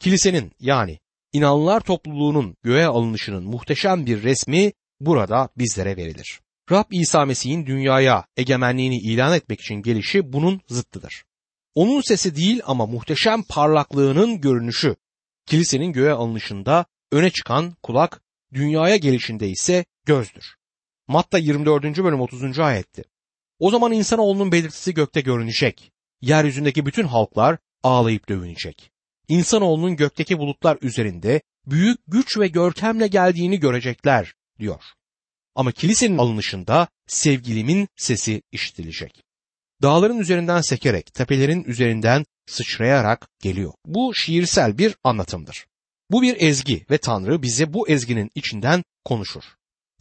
Kilisenin 0.00 0.52
yani 0.60 0.98
inanlılar 1.32 1.80
topluluğunun 1.80 2.56
göğe 2.62 2.86
alınışının 2.86 3.44
muhteşem 3.44 4.06
bir 4.06 4.22
resmi 4.22 4.72
burada 5.00 5.48
bizlere 5.56 5.96
verilir. 5.96 6.40
Rab 6.70 6.84
İsa 6.90 7.24
Mesih'in 7.24 7.66
dünyaya 7.66 8.24
egemenliğini 8.36 8.98
ilan 8.98 9.34
etmek 9.34 9.60
için 9.60 9.74
gelişi 9.74 10.32
bunun 10.32 10.60
zıttıdır. 10.68 11.24
Onun 11.74 12.00
sesi 12.00 12.36
değil 12.36 12.60
ama 12.66 12.86
muhteşem 12.86 13.42
parlaklığının 13.42 14.40
görünüşü. 14.40 14.96
Kilisenin 15.46 15.92
göğe 15.92 16.12
alınışında 16.12 16.84
öne 17.12 17.30
çıkan 17.30 17.76
kulak, 17.82 18.22
dünyaya 18.54 18.96
gelişinde 18.96 19.48
ise 19.48 19.84
gözdür. 20.04 20.54
Matta 21.08 21.38
24. 21.38 21.84
bölüm 21.84 22.20
30. 22.20 22.58
ayetti. 22.58 23.04
O 23.58 23.70
zaman 23.70 23.92
insanoğlunun 23.92 24.52
belirtisi 24.52 24.94
gökte 24.94 25.20
görünecek. 25.20 25.92
Yeryüzündeki 26.20 26.86
bütün 26.86 27.04
halklar 27.04 27.58
ağlayıp 27.82 28.28
dövünecek. 28.28 28.90
İnsanoğlunun 29.28 29.96
gökteki 29.96 30.38
bulutlar 30.38 30.78
üzerinde 30.82 31.40
büyük 31.66 31.98
güç 32.06 32.38
ve 32.38 32.48
görkemle 32.48 33.06
geldiğini 33.06 33.60
görecekler 33.60 34.34
diyor. 34.58 34.82
Ama 35.54 35.72
kilisenin 35.72 36.18
alınışında 36.18 36.88
sevgilimin 37.06 37.88
sesi 37.96 38.42
işitilecek. 38.52 39.24
Dağların 39.82 40.18
üzerinden 40.18 40.60
sekerek, 40.60 41.14
tepelerin 41.14 41.64
üzerinden 41.64 42.24
sıçrayarak 42.46 43.28
geliyor. 43.42 43.72
Bu 43.86 44.14
şiirsel 44.14 44.78
bir 44.78 44.96
anlatımdır. 45.04 45.66
Bu 46.10 46.22
bir 46.22 46.36
ezgi 46.40 46.86
ve 46.90 46.98
Tanrı 46.98 47.42
bize 47.42 47.72
bu 47.72 47.88
ezginin 47.88 48.30
içinden 48.34 48.84
konuşur. 49.04 49.42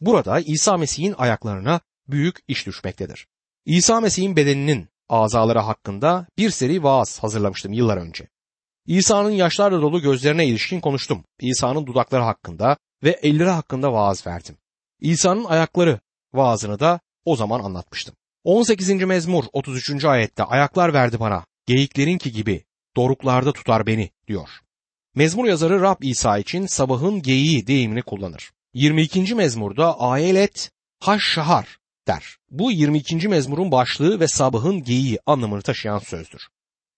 Burada 0.01 0.39
İsa 0.39 0.77
Mesih'in 0.77 1.15
ayaklarına 1.17 1.81
büyük 2.07 2.39
iş 2.47 2.65
düşmektedir. 2.65 3.27
İsa 3.65 4.01
Mesih'in 4.01 4.35
bedeninin 4.35 4.89
azaları 5.09 5.59
hakkında 5.59 6.27
bir 6.37 6.49
seri 6.49 6.83
vaaz 6.83 7.19
hazırlamıştım 7.19 7.73
yıllar 7.73 7.97
önce. 7.97 8.27
İsa'nın 8.85 9.31
yaşlarla 9.31 9.81
dolu 9.81 10.01
gözlerine 10.01 10.47
ilişkin 10.47 10.79
konuştum. 10.79 11.23
İsa'nın 11.39 11.87
dudakları 11.87 12.23
hakkında 12.23 12.77
ve 13.03 13.09
elleri 13.09 13.49
hakkında 13.49 13.93
vaaz 13.93 14.27
verdim. 14.27 14.57
İsa'nın 14.99 15.43
ayakları 15.43 15.99
vaazını 16.33 16.79
da 16.79 16.99
o 17.25 17.35
zaman 17.35 17.59
anlatmıştım. 17.59 18.15
18. 18.47 18.89
mezmur 18.89 19.43
33. 19.53 20.05
ayette 20.05 20.43
ayaklar 20.43 20.93
verdi 20.93 21.19
bana, 21.19 21.45
geyiklerinki 21.65 22.31
gibi 22.31 22.63
doruklarda 22.95 23.51
tutar 23.53 23.87
beni 23.87 24.09
diyor. 24.27 24.49
Mezmur 25.15 25.45
yazarı 25.45 25.81
Rab 25.81 26.01
İsa 26.01 26.37
için 26.37 26.65
sabahın 26.65 27.21
geyiği 27.21 27.67
deyimini 27.67 28.01
kullanır. 28.01 28.51
22. 28.73 29.35
mezmurda 29.35 29.99
ayelet 29.99 30.71
haşşahar 30.99 31.77
der. 32.07 32.37
Bu 32.51 32.71
22. 32.71 33.27
mezmurun 33.27 33.71
başlığı 33.71 34.19
ve 34.19 34.27
sabahın 34.27 34.83
geyiği 34.83 35.19
anlamını 35.25 35.61
taşıyan 35.61 35.99
sözdür. 35.99 36.47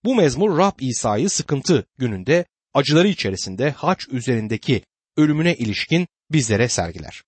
Bu 0.03 0.15
mezmur 0.15 0.57
Rab 0.57 0.79
İsa'yı 0.79 1.29
sıkıntı 1.29 1.85
gününde 1.97 2.45
acıları 2.73 3.07
içerisinde 3.07 3.71
haç 3.71 4.07
üzerindeki 4.11 4.81
ölümüne 5.17 5.55
ilişkin 5.55 6.07
bizlere 6.31 6.67
sergiler. 6.67 7.23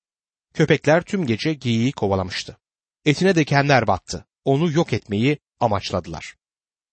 Köpekler 0.53 1.01
tüm 1.01 1.25
gece 1.25 1.53
geyiği 1.53 1.91
kovalamıştı. 1.91 2.57
Etine 3.05 3.35
dikenler 3.35 3.87
battı. 3.87 4.25
Onu 4.45 4.71
yok 4.71 4.93
etmeyi 4.93 5.37
amaçladılar. 5.59 6.35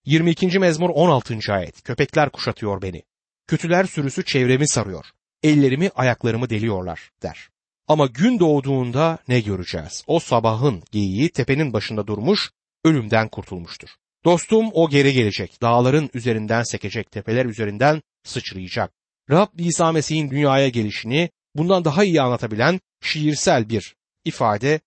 22. 0.05 0.59
mezmur 0.59 0.91
16. 0.91 1.38
ayet. 1.49 1.83
Köpekler 1.83 2.31
kuşatıyor 2.31 2.83
beni. 2.83 3.03
Kötüler 3.47 3.85
sürüsü 3.85 4.25
çevremi 4.25 4.69
sarıyor. 4.69 5.07
Ellerimi 5.43 5.91
ayaklarımı 5.95 6.50
deliyorlar 6.50 7.11
der. 7.23 7.49
Ama 7.88 8.07
gün 8.07 8.38
doğduğunda 8.38 9.19
ne 9.29 9.41
göreceğiz? 9.41 10.05
O 10.07 10.21
sabahın 10.21 10.83
geyiği 10.93 11.29
tepenin 11.29 11.73
başında 11.73 12.07
durmuş, 12.07 12.50
ölümden 12.85 13.29
kurtulmuştur. 13.29 13.88
Dostum 14.25 14.71
o 14.73 14.91
geri 14.91 15.12
gelecek, 15.12 15.62
dağların 15.62 16.11
üzerinden 16.15 16.62
sekecek, 16.62 17.11
tepeler 17.11 17.45
üzerinden 17.45 18.03
sıçrayacak. 18.25 18.93
Rab 19.31 19.59
İsa 19.59 19.93
Mesih'in 19.93 20.31
dünyaya 20.31 20.69
gelişini 20.69 21.31
bundan 21.55 21.85
daha 21.85 22.05
iyi 22.05 22.23
anlatabilen 22.23 22.81
şiirsel 23.03 23.69
bir 23.69 23.95
ifade 24.25 24.81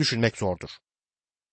düşünmek 0.00 0.36
zordur. 0.36 0.68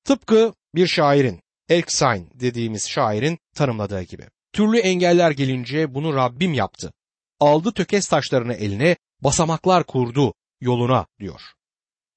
Tıpkı 0.03 0.53
bir 0.75 0.87
şairin, 0.87 1.41
Elksain 1.69 2.29
dediğimiz 2.33 2.89
şairin 2.89 3.39
tanımladığı 3.55 4.03
gibi. 4.03 4.27
Türlü 4.53 4.77
engeller 4.77 5.31
gelince 5.31 5.93
bunu 5.93 6.15
Rabbim 6.15 6.53
yaptı. 6.53 6.93
Aldı 7.39 7.71
tökes 7.71 8.07
taşlarını 8.07 8.53
eline, 8.53 8.95
basamaklar 9.21 9.83
kurdu 9.83 10.33
yoluna 10.61 11.05
diyor. 11.19 11.41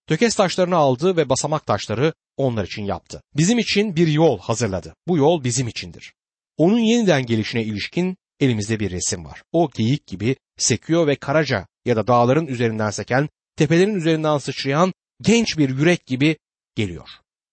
Tökes 0.07 0.35
taşlarını 0.35 0.77
aldı 0.77 1.17
ve 1.17 1.29
basamak 1.29 1.67
taşları 1.67 2.13
onlar 2.37 2.65
için 2.65 2.85
yaptı. 2.85 3.23
Bizim 3.37 3.59
için 3.59 3.97
bir 3.97 4.09
yol 4.09 4.39
hazırladı. 4.39 4.95
Bu 5.09 5.17
yol 5.17 5.45
bizim 5.45 5.69
içindir. 5.69 6.15
Onun 6.57 6.79
yeniden 6.79 7.27
gelişine 7.27 7.63
ilişkin 7.63 8.17
elimizde 8.41 8.81
bir 8.81 8.91
resim 8.91 9.25
var. 9.25 9.43
O 9.53 9.71
geyik 9.71 10.07
gibi 10.07 10.37
sekiyor 10.57 11.07
ve 11.07 11.17
karaca 11.17 11.67
ya 11.85 11.97
da 11.97 12.07
dağların 12.07 12.47
üzerinden 12.47 12.91
seken, 12.91 13.29
tepelerin 13.57 13.95
üzerinden 13.95 14.39
sıçrayan 14.39 14.93
genç 15.21 15.59
bir 15.59 15.69
yürek 15.69 16.07
gibi 16.07 16.37
geliyor. 16.75 17.09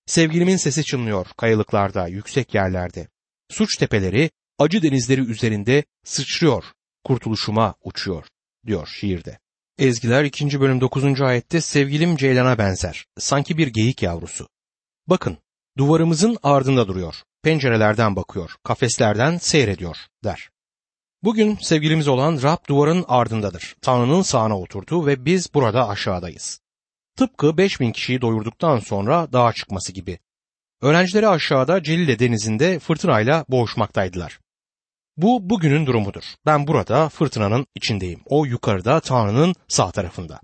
Sevgilimin 0.06 0.58
sesi 0.58 0.84
çınlıyor 0.84 1.28
kayalıklarda, 1.38 2.08
yüksek 2.08 2.54
yerlerde. 2.54 3.08
Suç 3.50 3.78
tepeleri, 3.78 4.30
acı 4.60 4.82
denizleri 4.82 5.22
üzerinde 5.22 5.84
sıçrıyor, 6.04 6.64
kurtuluşuma 7.04 7.76
uçuyor, 7.84 8.26
diyor 8.66 8.88
şiirde. 9.00 9.40
Ezgiler 9.80 10.24
2. 10.24 10.60
bölüm 10.60 10.82
9. 10.82 11.22
ayette 11.22 11.62
sevgilim 11.62 12.18
Ceylan'a 12.18 12.58
benzer. 12.58 13.06
Sanki 13.18 13.58
bir 13.58 13.68
geyik 13.68 14.04
yavrusu. 14.04 14.48
Bakın, 15.08 15.38
duvarımızın 15.78 16.38
ardında 16.44 16.88
duruyor. 16.88 17.16
Pencerelerden 17.44 18.16
bakıyor, 18.16 18.56
kafeslerden 18.64 19.38
seyrediyor, 19.38 19.98
der. 20.24 20.50
Bugün 21.24 21.58
sevgilimiz 21.62 22.08
olan 22.08 22.42
Rab 22.44 22.68
duvarın 22.70 23.06
ardındadır. 23.08 23.76
Tanrı'nın 23.82 24.22
sağına 24.22 24.60
oturdu 24.60 25.06
ve 25.06 25.26
biz 25.26 25.54
burada 25.54 25.90
aşağıdayız. 25.90 26.60
Tıpkı 27.18 27.58
5000 27.58 27.92
kişiyi 27.92 28.22
doyurduktan 28.22 28.80
sonra 28.80 29.34
dağa 29.34 29.54
çıkması 29.54 29.92
gibi. 29.92 30.20
Öğrencileri 30.82 31.28
aşağıda 31.28 31.84
Celile 31.84 32.20
denizinde 32.20 32.80
fırtınayla 32.80 33.46
boğuşmaktaydılar. 33.50 34.40
Bu 35.18 35.50
bugünün 35.50 35.86
durumudur. 35.86 36.24
Ben 36.46 36.68
burada 36.68 37.10
fırtınanın 37.10 37.68
içindeyim. 37.76 38.22
O 38.26 38.46
yukarıda 38.46 39.00
Tanrı'nın 39.00 39.56
sağ 39.68 39.92
tarafında. 39.92 40.40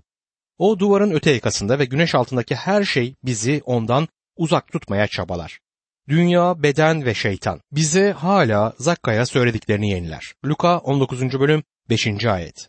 O 0.58 0.78
duvarın 0.78 1.10
öte 1.10 1.30
yakasında 1.30 1.78
ve 1.78 1.84
güneş 1.84 2.14
altındaki 2.14 2.54
her 2.54 2.84
şey 2.84 3.14
bizi 3.24 3.62
ondan 3.64 4.08
uzak 4.36 4.72
tutmaya 4.72 5.06
çabalar. 5.06 5.60
Dünya, 6.08 6.62
beden 6.62 7.04
ve 7.04 7.14
şeytan 7.14 7.60
bize 7.72 8.12
hala 8.12 8.72
Zakka'ya 8.78 9.26
söylediklerini 9.26 9.90
yeniler. 9.90 10.34
Luka 10.44 10.78
19. 10.78 11.40
bölüm 11.40 11.62
5. 11.90 12.26
ayet. 12.26 12.68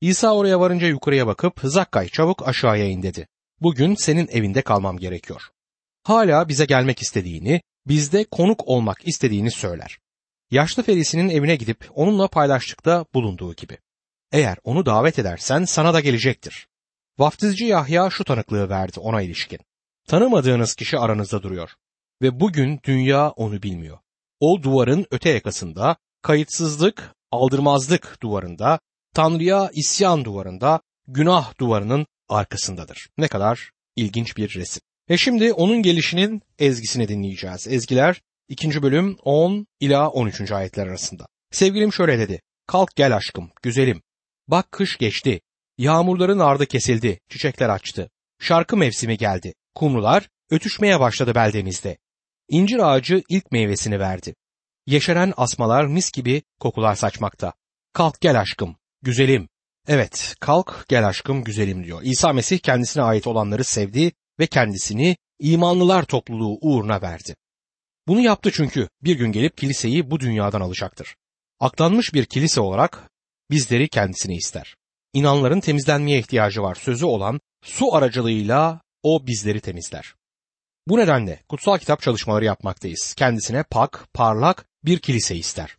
İsa 0.00 0.34
oraya 0.34 0.60
varınca 0.60 0.86
yukarıya 0.86 1.26
bakıp 1.26 1.60
Zakkay 1.62 2.08
çabuk 2.08 2.48
aşağıya 2.48 2.84
in 2.84 3.02
dedi. 3.02 3.26
Bugün 3.60 3.94
senin 3.94 4.28
evinde 4.28 4.62
kalmam 4.62 4.98
gerekiyor. 4.98 5.42
Hala 6.02 6.48
bize 6.48 6.64
gelmek 6.64 7.02
istediğini, 7.02 7.62
bizde 7.86 8.24
konuk 8.24 8.68
olmak 8.68 9.08
istediğini 9.08 9.50
söyler. 9.50 9.98
Yaşlı 10.50 10.82
ferisinin 10.82 11.28
evine 11.28 11.56
gidip 11.56 11.90
onunla 11.94 12.28
paylaştıkta 12.28 13.04
bulunduğu 13.14 13.54
gibi. 13.54 13.78
Eğer 14.32 14.58
onu 14.64 14.86
davet 14.86 15.18
edersen 15.18 15.64
sana 15.64 15.94
da 15.94 16.00
gelecektir. 16.00 16.68
Vaftizci 17.18 17.64
Yahya 17.64 18.10
şu 18.10 18.24
tanıklığı 18.24 18.68
verdi 18.68 19.00
ona 19.00 19.22
ilişkin. 19.22 19.58
Tanımadığınız 20.08 20.74
kişi 20.74 20.98
aranızda 20.98 21.42
duruyor 21.42 21.70
ve 22.22 22.40
bugün 22.40 22.80
dünya 22.84 23.30
onu 23.30 23.62
bilmiyor. 23.62 23.98
O 24.40 24.62
duvarın 24.62 25.06
öte 25.10 25.30
yakasında, 25.30 25.96
kayıtsızlık, 26.22 27.14
aldırmazlık 27.30 28.18
duvarında, 28.22 28.78
Tanrı'ya 29.14 29.70
isyan 29.74 30.24
duvarında, 30.24 30.80
günah 31.08 31.58
duvarının 31.58 32.06
arkasındadır. 32.28 33.08
Ne 33.18 33.28
kadar 33.28 33.70
ilginç 33.96 34.36
bir 34.36 34.54
resim. 34.54 34.82
Ve 35.10 35.16
şimdi 35.16 35.52
onun 35.52 35.82
gelişinin 35.82 36.42
ezgisini 36.58 37.08
dinleyeceğiz. 37.08 37.66
Ezgiler 37.66 38.22
2. 38.48 38.82
bölüm 38.82 39.16
10 39.22 39.66
ila 39.80 40.08
13. 40.08 40.52
ayetler 40.52 40.86
arasında. 40.86 41.26
Sevgilim 41.50 41.92
şöyle 41.92 42.18
dedi. 42.18 42.40
Kalk 42.66 42.96
gel 42.96 43.16
aşkım, 43.16 43.50
güzelim. 43.62 44.02
Bak 44.48 44.72
kış 44.72 44.98
geçti. 44.98 45.40
Yağmurların 45.78 46.38
ardı 46.38 46.66
kesildi, 46.66 47.20
çiçekler 47.28 47.68
açtı. 47.68 48.10
Şarkı 48.40 48.76
mevsimi 48.76 49.16
geldi. 49.16 49.54
Kumrular 49.74 50.28
ötüşmeye 50.50 51.00
başladı 51.00 51.34
beldemizde. 51.34 51.98
İncir 52.48 52.78
ağacı 52.78 53.22
ilk 53.28 53.52
meyvesini 53.52 54.00
verdi. 54.00 54.34
Yeşeren 54.86 55.32
asmalar 55.36 55.84
mis 55.86 56.12
gibi 56.12 56.42
kokular 56.60 56.94
saçmakta. 56.94 57.52
Kalk 57.92 58.20
gel 58.20 58.40
aşkım, 58.40 58.76
güzelim. 59.02 59.48
Evet, 59.88 60.34
kalk 60.40 60.84
gel 60.88 61.08
aşkım, 61.08 61.44
güzelim 61.44 61.84
diyor. 61.84 62.00
İsa 62.04 62.32
Mesih 62.32 62.58
kendisine 62.58 63.02
ait 63.02 63.26
olanları 63.26 63.64
sevdi 63.64 64.12
ve 64.40 64.46
kendisini 64.46 65.16
imanlılar 65.38 66.04
topluluğu 66.04 66.58
uğruna 66.60 67.02
verdi. 67.02 67.36
Bunu 68.08 68.20
yaptı 68.20 68.50
çünkü 68.52 68.88
bir 69.02 69.16
gün 69.16 69.32
gelip 69.32 69.58
kiliseyi 69.58 70.10
bu 70.10 70.20
dünyadan 70.20 70.60
alacaktır. 70.60 71.16
Aklanmış 71.60 72.14
bir 72.14 72.24
kilise 72.24 72.60
olarak 72.60 73.10
bizleri 73.50 73.88
kendisine 73.88 74.34
ister. 74.34 74.76
İnanların 75.12 75.60
temizlenmeye 75.60 76.18
ihtiyacı 76.18 76.62
var 76.62 76.74
sözü 76.74 77.04
olan 77.04 77.40
su 77.64 77.94
aracılığıyla 77.94 78.80
o 79.02 79.26
bizleri 79.26 79.60
temizler. 79.60 80.14
Bu 80.88 80.98
nedenle 80.98 81.42
kutsal 81.48 81.78
kitap 81.78 82.02
çalışmaları 82.02 82.44
yapmaktayız. 82.44 83.14
Kendisine 83.14 83.62
pak, 83.62 84.08
parlak 84.14 84.66
bir 84.84 84.98
kilise 84.98 85.36
ister. 85.36 85.76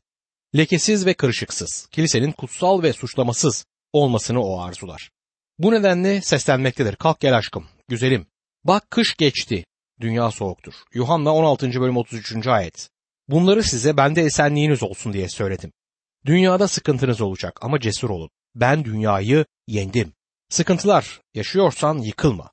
Lekesiz 0.55 1.05
ve 1.05 1.13
kırışıksız, 1.13 1.87
kilisenin 1.91 2.31
kutsal 2.31 2.83
ve 2.83 2.93
suçlamasız 2.93 3.65
olmasını 3.97 4.43
o 4.43 4.61
arzular. 4.61 5.11
Bu 5.59 5.71
nedenle 5.71 6.21
seslenmektedir. 6.21 6.95
Kalk 6.95 7.19
gel 7.19 7.37
aşkım, 7.37 7.67
güzelim. 7.87 8.27
Bak 8.63 8.91
kış 8.91 9.15
geçti, 9.15 9.65
dünya 9.99 10.31
soğuktur. 10.31 10.73
Yuhanna 10.93 11.35
16. 11.35 11.81
bölüm 11.81 11.97
33. 11.97 12.47
ayet. 12.47 12.89
Bunları 13.27 13.63
size 13.63 13.97
bende 13.97 14.21
esenliğiniz 14.21 14.83
olsun 14.83 15.13
diye 15.13 15.29
söyledim. 15.29 15.71
Dünyada 16.25 16.67
sıkıntınız 16.67 17.21
olacak 17.21 17.59
ama 17.61 17.79
cesur 17.79 18.09
olun. 18.09 18.29
Ben 18.55 18.85
dünyayı 18.85 19.45
yendim. 19.67 20.13
Sıkıntılar 20.49 21.21
yaşıyorsan 21.33 21.97
yıkılma. 21.97 22.51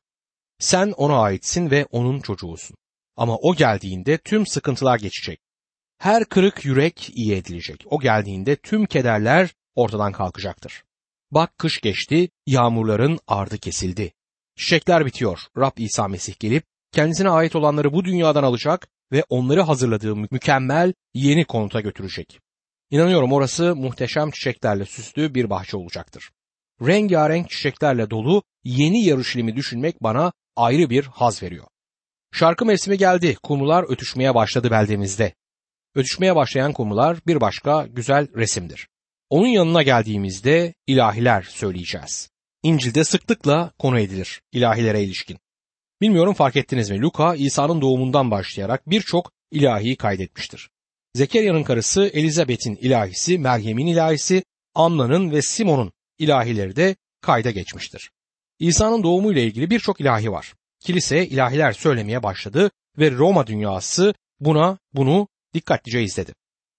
Sen 0.59 0.93
ona 0.97 1.21
aitsin 1.21 1.71
ve 1.71 1.87
onun 1.91 2.21
çocuğusun. 2.21 2.77
Ama 3.17 3.37
o 3.37 3.55
geldiğinde 3.55 4.19
tüm 4.19 4.47
sıkıntılar 4.47 4.99
geçecek. 4.99 5.41
Her 5.99 6.25
kırık 6.25 6.65
yürek 6.65 7.11
iyi 7.15 7.35
edilecek. 7.35 7.85
O 7.91 8.01
geldiğinde 8.01 8.57
tüm 8.57 8.87
kederler 8.87 9.55
ortadan 9.75 10.13
kalkacaktır. 10.13 10.85
Bak 11.35 11.59
kış 11.59 11.81
geçti, 11.81 12.29
yağmurların 12.47 13.19
ardı 13.27 13.59
kesildi. 13.59 14.13
Çiçekler 14.57 15.07
bitiyor. 15.07 15.39
Rab 15.57 15.79
İsa 15.79 16.09
Mesih 16.09 16.39
gelip 16.39 16.65
kendisine 16.93 17.31
ait 17.31 17.57
olanları 17.57 17.93
bu 17.93 18.05
dünyadan 18.05 18.43
alacak 18.43 18.89
ve 19.13 19.25
onları 19.29 19.63
hazırladığı 19.63 20.17
mükemmel 20.17 20.93
yeni 21.15 21.45
konuta 21.45 21.81
götürecek. 21.81 22.41
İnanıyorum 22.91 23.33
orası 23.33 23.77
muhteşem 23.77 24.31
çiçeklerle 24.31 24.85
süslü 24.85 25.35
bir 25.35 25.51
bahçe 25.51 25.77
olacaktır. 25.77 26.31
Rengarenk 26.83 27.51
çiçeklerle 27.51 28.11
dolu 28.11 28.43
yeni 28.65 29.05
yarışlimi 29.05 29.57
düşünmek 29.57 30.03
bana 30.03 30.33
ayrı 30.57 30.91
bir 30.91 31.05
haz 31.05 31.43
veriyor. 31.43 31.67
Şarkı 32.33 32.67
mevsimi 32.67 32.99
geldi, 32.99 33.37
kumrular 33.43 33.85
ötüşmeye 33.89 34.35
başladı 34.35 34.71
beldemizde. 34.71 35.35
Ötüşmeye 35.95 36.37
başlayan 36.37 36.73
kumrular 36.73 37.19
bir 37.27 37.41
başka 37.41 37.87
güzel 37.87 38.29
resimdir. 38.37 38.89
Onun 39.31 39.49
yanına 39.49 39.83
geldiğimizde 39.83 40.75
ilahiler 40.87 41.43
söyleyeceğiz. 41.43 42.31
İncil'de 42.63 43.05
sıklıkla 43.05 43.73
konu 43.79 44.01
edilir 44.01 44.43
ilahilere 44.53 45.03
ilişkin. 45.03 45.39
Bilmiyorum 46.01 46.35
fark 46.35 46.57
ettiniz 46.57 46.91
mi? 46.91 47.01
Luka 47.01 47.35
İsa'nın 47.35 47.81
doğumundan 47.81 48.31
başlayarak 48.31 48.91
birçok 48.91 49.33
ilahiyi 49.51 49.97
kaydetmiştir. 49.97 50.71
Zekeriya'nın 51.15 51.63
karısı 51.63 52.07
Elizabeth'in 52.07 52.77
ilahisi, 52.77 53.39
Meryem'in 53.39 53.87
ilahisi, 53.87 54.45
Anna'nın 54.75 55.31
ve 55.31 55.43
Simon'un 55.43 55.93
ilahileri 56.19 56.77
de 56.77 56.97
kayda 57.21 57.51
geçmiştir. 57.51 58.11
İsa'nın 58.59 59.03
doğumu 59.03 59.33
ile 59.33 59.45
ilgili 59.45 59.71
birçok 59.71 60.01
ilahi 60.01 60.33
var. 60.33 60.55
Kilise 60.81 61.27
ilahiler 61.27 61.73
söylemeye 61.73 62.23
başladı 62.23 62.71
ve 62.99 63.11
Roma 63.11 63.47
dünyası 63.47 64.15
buna 64.41 64.79
bunu 64.93 65.29
dikkatlice 65.55 66.03
izledi. 66.03 66.35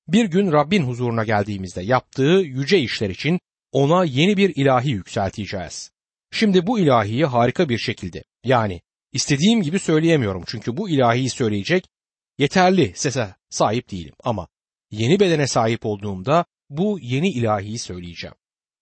Bir 0.07 0.25
gün 0.25 0.51
Rabbin 0.51 0.83
huzuruna 0.83 1.23
geldiğimizde 1.23 1.81
yaptığı 1.81 2.41
yüce 2.45 2.79
işler 2.79 3.09
için 3.09 3.39
ona 3.71 4.05
yeni 4.05 4.37
bir 4.37 4.55
ilahi 4.55 4.89
yükselteceğiz. 4.89 5.91
Şimdi 6.31 6.67
bu 6.67 6.79
ilahiyi 6.79 7.25
harika 7.25 7.69
bir 7.69 7.77
şekilde 7.77 8.23
yani 8.43 8.81
istediğim 9.13 9.61
gibi 9.61 9.79
söyleyemiyorum 9.79 10.43
çünkü 10.47 10.77
bu 10.77 10.89
ilahiyi 10.89 11.29
söyleyecek 11.29 11.87
yeterli 12.37 12.93
sese 12.95 13.35
sahip 13.49 13.91
değilim 13.91 14.13
ama 14.23 14.47
yeni 14.91 15.19
bedene 15.19 15.47
sahip 15.47 15.85
olduğumda 15.85 16.45
bu 16.69 16.99
yeni 17.01 17.29
ilahiyi 17.29 17.79
söyleyeceğim. 17.79 18.35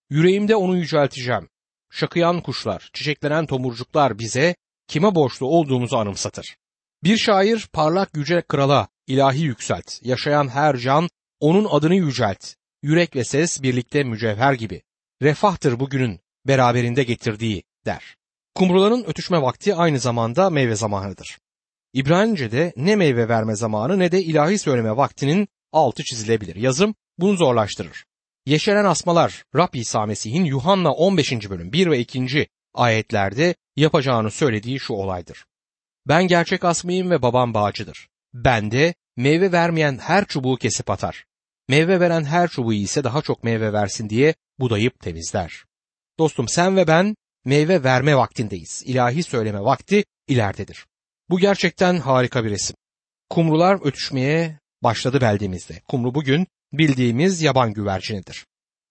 Yüreğimde 0.10 0.56
onu 0.56 0.78
yücelteceğim. 0.78 1.50
şakıyan 1.92 2.42
kuşlar, 2.42 2.90
çiçeklenen 2.94 3.46
tomurcuklar 3.46 4.20
bize 4.20 4.56
kime 4.88 5.16
borçlu 5.16 5.48
olduğumuzu 5.48 5.96
anımsatır. 5.96 6.58
Bir 7.04 7.18
şair 7.18 7.68
parlak 7.74 8.18
yüce 8.18 8.42
krala 8.42 8.88
ilahi 9.08 9.42
yükselt, 9.42 10.00
yaşayan 10.02 10.48
her 10.48 10.78
can 10.78 11.10
onun 11.40 11.68
adını 11.70 11.96
yücelt, 11.96 12.54
yürek 12.84 13.16
ve 13.16 13.24
ses 13.24 13.64
birlikte 13.64 14.04
mücevher 14.04 14.54
gibi. 14.54 14.82
Refahtır 15.22 15.80
bugünün 15.80 16.20
beraberinde 16.48 17.04
getirdiği 17.04 17.64
der. 17.86 18.16
Kumruların 18.56 19.04
ötüşme 19.08 19.42
vakti 19.42 19.76
aynı 19.76 20.00
zamanda 20.00 20.50
meyve 20.50 20.76
zamanıdır. 20.76 21.38
İbranice'de 21.94 22.74
ne 22.76 22.96
meyve 22.96 23.30
verme 23.30 23.56
zamanı 23.56 24.00
ne 24.00 24.12
de 24.12 24.24
ilahi 24.24 24.60
söyleme 24.60 24.98
vaktinin 24.98 25.48
altı 25.72 26.04
çizilebilir. 26.04 26.56
Yazım 26.56 26.96
bunu 27.18 27.38
zorlaştırır. 27.38 28.06
Yeşeren 28.46 28.86
asmalar 28.86 29.44
Rab 29.56 29.74
İsa 29.74 30.06
Mesih'in 30.06 30.46
Yuhanna 30.46 30.92
15. 30.92 31.50
bölüm 31.50 31.74
1 31.74 31.92
ve 31.92 32.00
2. 32.00 32.48
ayetlerde 32.74 33.56
yapacağını 33.76 34.32
söylediği 34.32 34.80
şu 34.80 34.94
olaydır. 34.94 35.46
Ben 36.08 36.28
gerçek 36.28 36.66
asmayım 36.66 37.10
ve 37.10 37.22
babam 37.22 37.54
bağcıdır. 37.54 38.08
Bende 38.34 38.94
meyve 39.18 39.52
vermeyen 39.52 39.98
her 39.98 40.26
çubuğu 40.26 40.58
kesip 40.58 40.90
atar. 40.90 41.26
Meyve 41.70 42.00
veren 42.00 42.24
her 42.24 42.48
çubuğu 42.48 42.74
ise 42.74 43.04
daha 43.04 43.22
çok 43.22 43.44
meyve 43.44 43.74
versin 43.74 44.10
diye 44.10 44.36
budayıp 44.60 45.00
temizler. 45.00 45.66
Dostum 46.20 46.48
sen 46.48 46.78
ve 46.78 46.88
ben 46.88 47.16
meyve 47.46 47.84
verme 47.84 48.16
vaktindeyiz. 48.16 48.84
İlahi 48.86 49.24
söyleme 49.24 49.60
vakti 49.62 50.06
ileridedir. 50.28 50.86
Bu 51.30 51.40
gerçekten 51.40 51.98
harika 51.98 52.44
bir 52.44 52.50
resim. 52.50 52.76
Kumrular 53.30 53.80
ötüşmeye 53.86 54.60
başladı 54.84 55.22
beldemizde. 55.22 55.82
Kumru 55.88 56.16
bugün 56.16 56.48
bildiğimiz 56.74 57.42
yaban 57.42 57.74
güvercinidir. 57.74 58.46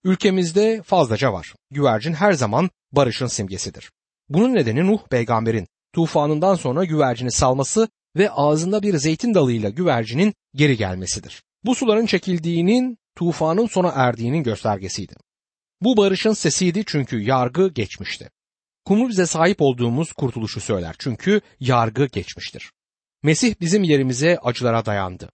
Ülkemizde 0.04 0.82
fazlaca 0.82 1.32
var. 1.32 1.54
Güvercin 1.70 2.12
her 2.12 2.32
zaman 2.32 2.70
barışın 2.92 3.26
simgesidir. 3.26 3.90
Bunun 4.28 4.54
nedeni 4.54 4.86
Nuh 4.86 5.08
peygamberin 5.10 5.66
tufanından 5.92 6.54
sonra 6.54 6.84
güvercini 6.84 7.32
salması 7.32 7.88
ve 8.16 8.30
ağzında 8.30 8.82
bir 8.82 8.96
zeytin 8.96 9.34
dalıyla 9.34 9.70
güvercinin 9.70 10.34
geri 10.54 10.76
gelmesidir. 10.76 11.42
Bu 11.64 11.74
suların 11.74 12.06
çekildiğinin 12.06 12.98
tufanın 13.16 13.66
sona 13.66 13.88
erdiğinin 13.88 14.42
göstergesiydi. 14.42 15.14
Bu 15.80 15.96
barışın 15.96 16.32
sesiydi 16.32 16.82
çünkü 16.86 17.20
yargı 17.20 17.68
geçmişti. 17.68 18.30
Kumru 18.84 19.08
bize 19.08 19.26
sahip 19.26 19.62
olduğumuz 19.62 20.12
kurtuluşu 20.12 20.60
söyler 20.60 20.96
çünkü 20.98 21.40
yargı 21.60 22.06
geçmiştir. 22.06 22.72
Mesih 23.22 23.54
bizim 23.60 23.82
yerimize 23.82 24.38
acılara 24.38 24.86
dayandı. 24.86 25.30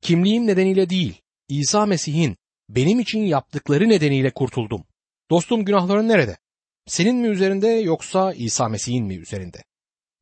Kimliğim 0.00 0.46
nedeniyle 0.46 0.90
değil, 0.90 1.20
İsa 1.48 1.86
Mesih'in 1.86 2.36
benim 2.68 3.00
için 3.00 3.20
yaptıkları 3.20 3.88
nedeniyle 3.88 4.30
kurtuldum. 4.30 4.84
Dostum 5.30 5.64
günahların 5.64 6.08
nerede? 6.08 6.38
Senin 6.86 7.16
mi 7.16 7.28
üzerinde 7.28 7.68
yoksa 7.68 8.32
İsa 8.34 8.68
Mesih'in 8.68 9.04
mi 9.04 9.14
üzerinde? 9.14 9.64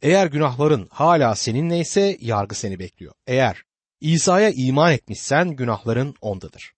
Eğer 0.03 0.27
günahların 0.27 0.89
hala 0.91 1.35
seninleyse 1.35 2.17
yargı 2.21 2.55
seni 2.55 2.79
bekliyor. 2.79 3.15
Eğer 3.27 3.63
İsa'ya 4.01 4.51
iman 4.51 4.93
etmişsen 4.93 5.51
günahların 5.51 6.15
ondadır. 6.21 6.73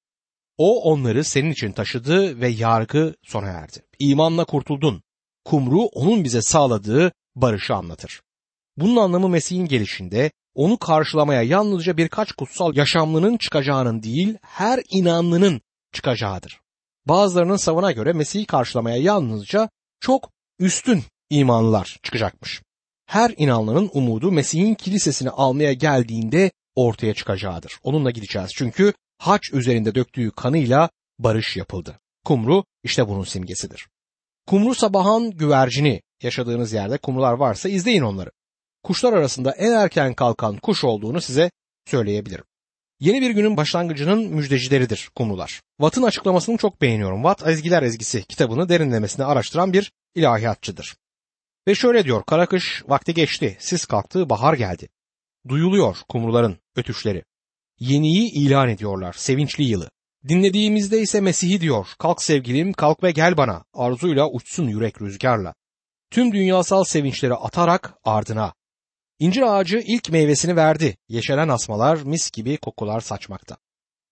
O 0.58 0.82
onları 0.82 1.24
senin 1.24 1.50
için 1.50 1.72
taşıdı 1.72 2.40
ve 2.40 2.48
yargı 2.48 3.14
sona 3.22 3.46
erdi. 3.46 3.82
İmanla 3.98 4.44
kurtuldun. 4.44 5.02
Kumru 5.44 5.80
onun 5.80 6.24
bize 6.24 6.42
sağladığı 6.42 7.12
barışı 7.36 7.74
anlatır. 7.74 8.22
Bunun 8.76 8.96
anlamı 8.96 9.28
Mesih'in 9.28 9.66
gelişinde 9.66 10.30
onu 10.54 10.78
karşılamaya 10.78 11.42
yalnızca 11.42 11.96
birkaç 11.96 12.32
kutsal 12.32 12.76
yaşamlının 12.76 13.36
çıkacağının 13.36 14.02
değil, 14.02 14.36
her 14.42 14.82
inanlının 14.90 15.60
çıkacağıdır. 15.92 16.60
Bazılarının 17.06 17.56
savına 17.56 17.92
göre 17.92 18.12
Mesih'i 18.12 18.46
karşılamaya 18.46 18.96
yalnızca 18.96 19.68
çok 20.00 20.30
üstün 20.58 21.02
imanlılar 21.30 21.98
çıkacakmış. 22.02 22.62
Her 23.06 23.34
inanlının 23.36 23.90
umudu 23.92 24.32
Mesih'in 24.32 24.74
kilisesini 24.74 25.30
almaya 25.30 25.72
geldiğinde 25.72 26.50
ortaya 26.74 27.14
çıkacağıdır. 27.14 27.78
Onunla 27.82 28.10
gideceğiz 28.10 28.50
çünkü 28.54 28.92
haç 29.18 29.52
üzerinde 29.52 29.94
döktüğü 29.94 30.30
kanıyla 30.30 30.90
barış 31.18 31.56
yapıldı. 31.56 31.98
Kumru 32.24 32.64
işte 32.84 33.08
bunun 33.08 33.24
simgesidir. 33.24 33.88
Kumru 34.46 34.74
sabahın 34.74 35.30
güvercini 35.30 36.02
yaşadığınız 36.22 36.72
yerde 36.72 36.98
kumrular 36.98 37.32
varsa 37.32 37.68
izleyin 37.68 38.02
onları. 38.02 38.30
Kuşlar 38.82 39.12
arasında 39.12 39.52
en 39.52 39.72
erken 39.72 40.14
kalkan 40.14 40.56
kuş 40.56 40.84
olduğunu 40.84 41.20
size 41.20 41.50
söyleyebilirim. 41.86 42.44
Yeni 43.00 43.22
bir 43.22 43.30
günün 43.30 43.56
başlangıcının 43.56 44.22
müjdecileridir 44.24 45.10
kumrular. 45.14 45.60
Watt'ın 45.80 46.02
açıklamasını 46.02 46.56
çok 46.56 46.82
beğeniyorum. 46.82 47.22
Watt 47.22 47.46
Ezgiler 47.46 47.82
Ezgisi 47.82 48.24
kitabını 48.24 48.68
derinlemesine 48.68 49.24
araştıran 49.24 49.72
bir 49.72 49.92
ilahiyatçıdır. 50.14 50.96
Ve 51.68 51.74
şöyle 51.74 52.04
diyor, 52.04 52.24
kara 52.24 52.46
kış 52.46 52.82
vakti 52.88 53.14
geçti, 53.14 53.56
sis 53.60 53.84
kalktı, 53.84 54.30
bahar 54.30 54.54
geldi. 54.54 54.88
Duyuluyor 55.48 55.96
kumruların 56.08 56.58
ötüşleri. 56.76 57.24
Yeniyi 57.80 58.32
ilan 58.32 58.68
ediyorlar, 58.68 59.12
sevinçli 59.12 59.64
yılı. 59.64 59.90
Dinlediğimizde 60.28 61.00
ise 61.00 61.20
Mesih'i 61.20 61.60
diyor, 61.60 61.86
kalk 61.98 62.22
sevgilim, 62.22 62.72
kalk 62.72 63.02
ve 63.02 63.10
gel 63.10 63.36
bana, 63.36 63.64
arzuyla 63.74 64.30
uçsun 64.30 64.68
yürek 64.68 65.02
rüzgarla. 65.02 65.54
Tüm 66.10 66.32
dünyasal 66.32 66.84
sevinçleri 66.84 67.34
atarak 67.34 67.94
ardına. 68.04 68.54
İncir 69.18 69.42
ağacı 69.42 69.82
ilk 69.86 70.10
meyvesini 70.10 70.56
verdi, 70.56 70.96
yeşeren 71.08 71.48
asmalar 71.48 72.02
mis 72.02 72.30
gibi 72.30 72.56
kokular 72.56 73.00
saçmakta. 73.00 73.56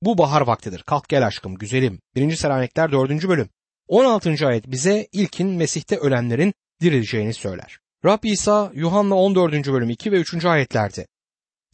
Bu 0.02 0.18
bahar 0.18 0.40
vaktidir, 0.40 0.82
kalk 0.86 1.08
gel 1.08 1.26
aşkım, 1.26 1.54
güzelim. 1.54 2.00
1. 2.14 2.36
Selanikler 2.36 2.92
4. 2.92 3.28
bölüm. 3.28 3.48
16. 3.88 4.46
ayet 4.46 4.70
bize 4.70 5.08
ilkin 5.12 5.48
Mesih'te 5.48 5.96
ölenlerin 5.96 6.54
dirileceğini 6.82 7.34
söyler. 7.34 7.78
Rab 8.04 8.24
İsa 8.24 8.70
Yuhanna 8.74 9.14
14. 9.14 9.52
bölüm 9.52 9.90
2 9.90 10.12
ve 10.12 10.16
3. 10.16 10.44
ayetlerde 10.44 11.06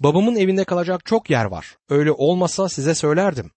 Babamın 0.01 0.37
evinde 0.37 0.65
kalacak 0.65 1.07
çok 1.07 1.31
yer 1.31 1.45
var. 1.45 1.77
Öyle 1.89 2.13
olmasa 2.13 2.69
size 2.69 2.95
söylerdim. 2.95 3.51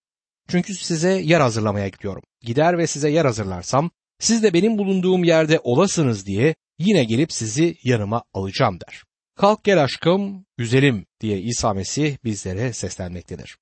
Çünkü 0.48 0.76
size 0.76 1.12
yer 1.12 1.42
hazırlamaya 1.42 1.88
gidiyorum. 1.88 2.24
Gider 2.42 2.78
ve 2.78 2.88
size 2.88 3.10
yer 3.10 3.26
hazırlarsam 3.26 3.92
siz 4.20 4.44
de 4.44 4.54
benim 4.54 4.78
bulunduğum 4.78 5.24
yerde 5.24 5.60
olasınız 5.64 6.26
diye 6.26 6.56
yine 6.80 7.04
gelip 7.04 7.32
sizi 7.32 7.78
yanıma 7.84 8.24
alacağım 8.34 8.80
der. 8.88 9.04
Kalk 9.36 9.64
gel 9.64 9.84
aşkım, 9.84 10.46
güzelim 10.58 11.06
diye 11.22 11.40
İsa 11.40 11.74
Mesih 11.74 12.18
bizlere 12.24 12.74
seslenmektedir. 12.74 13.58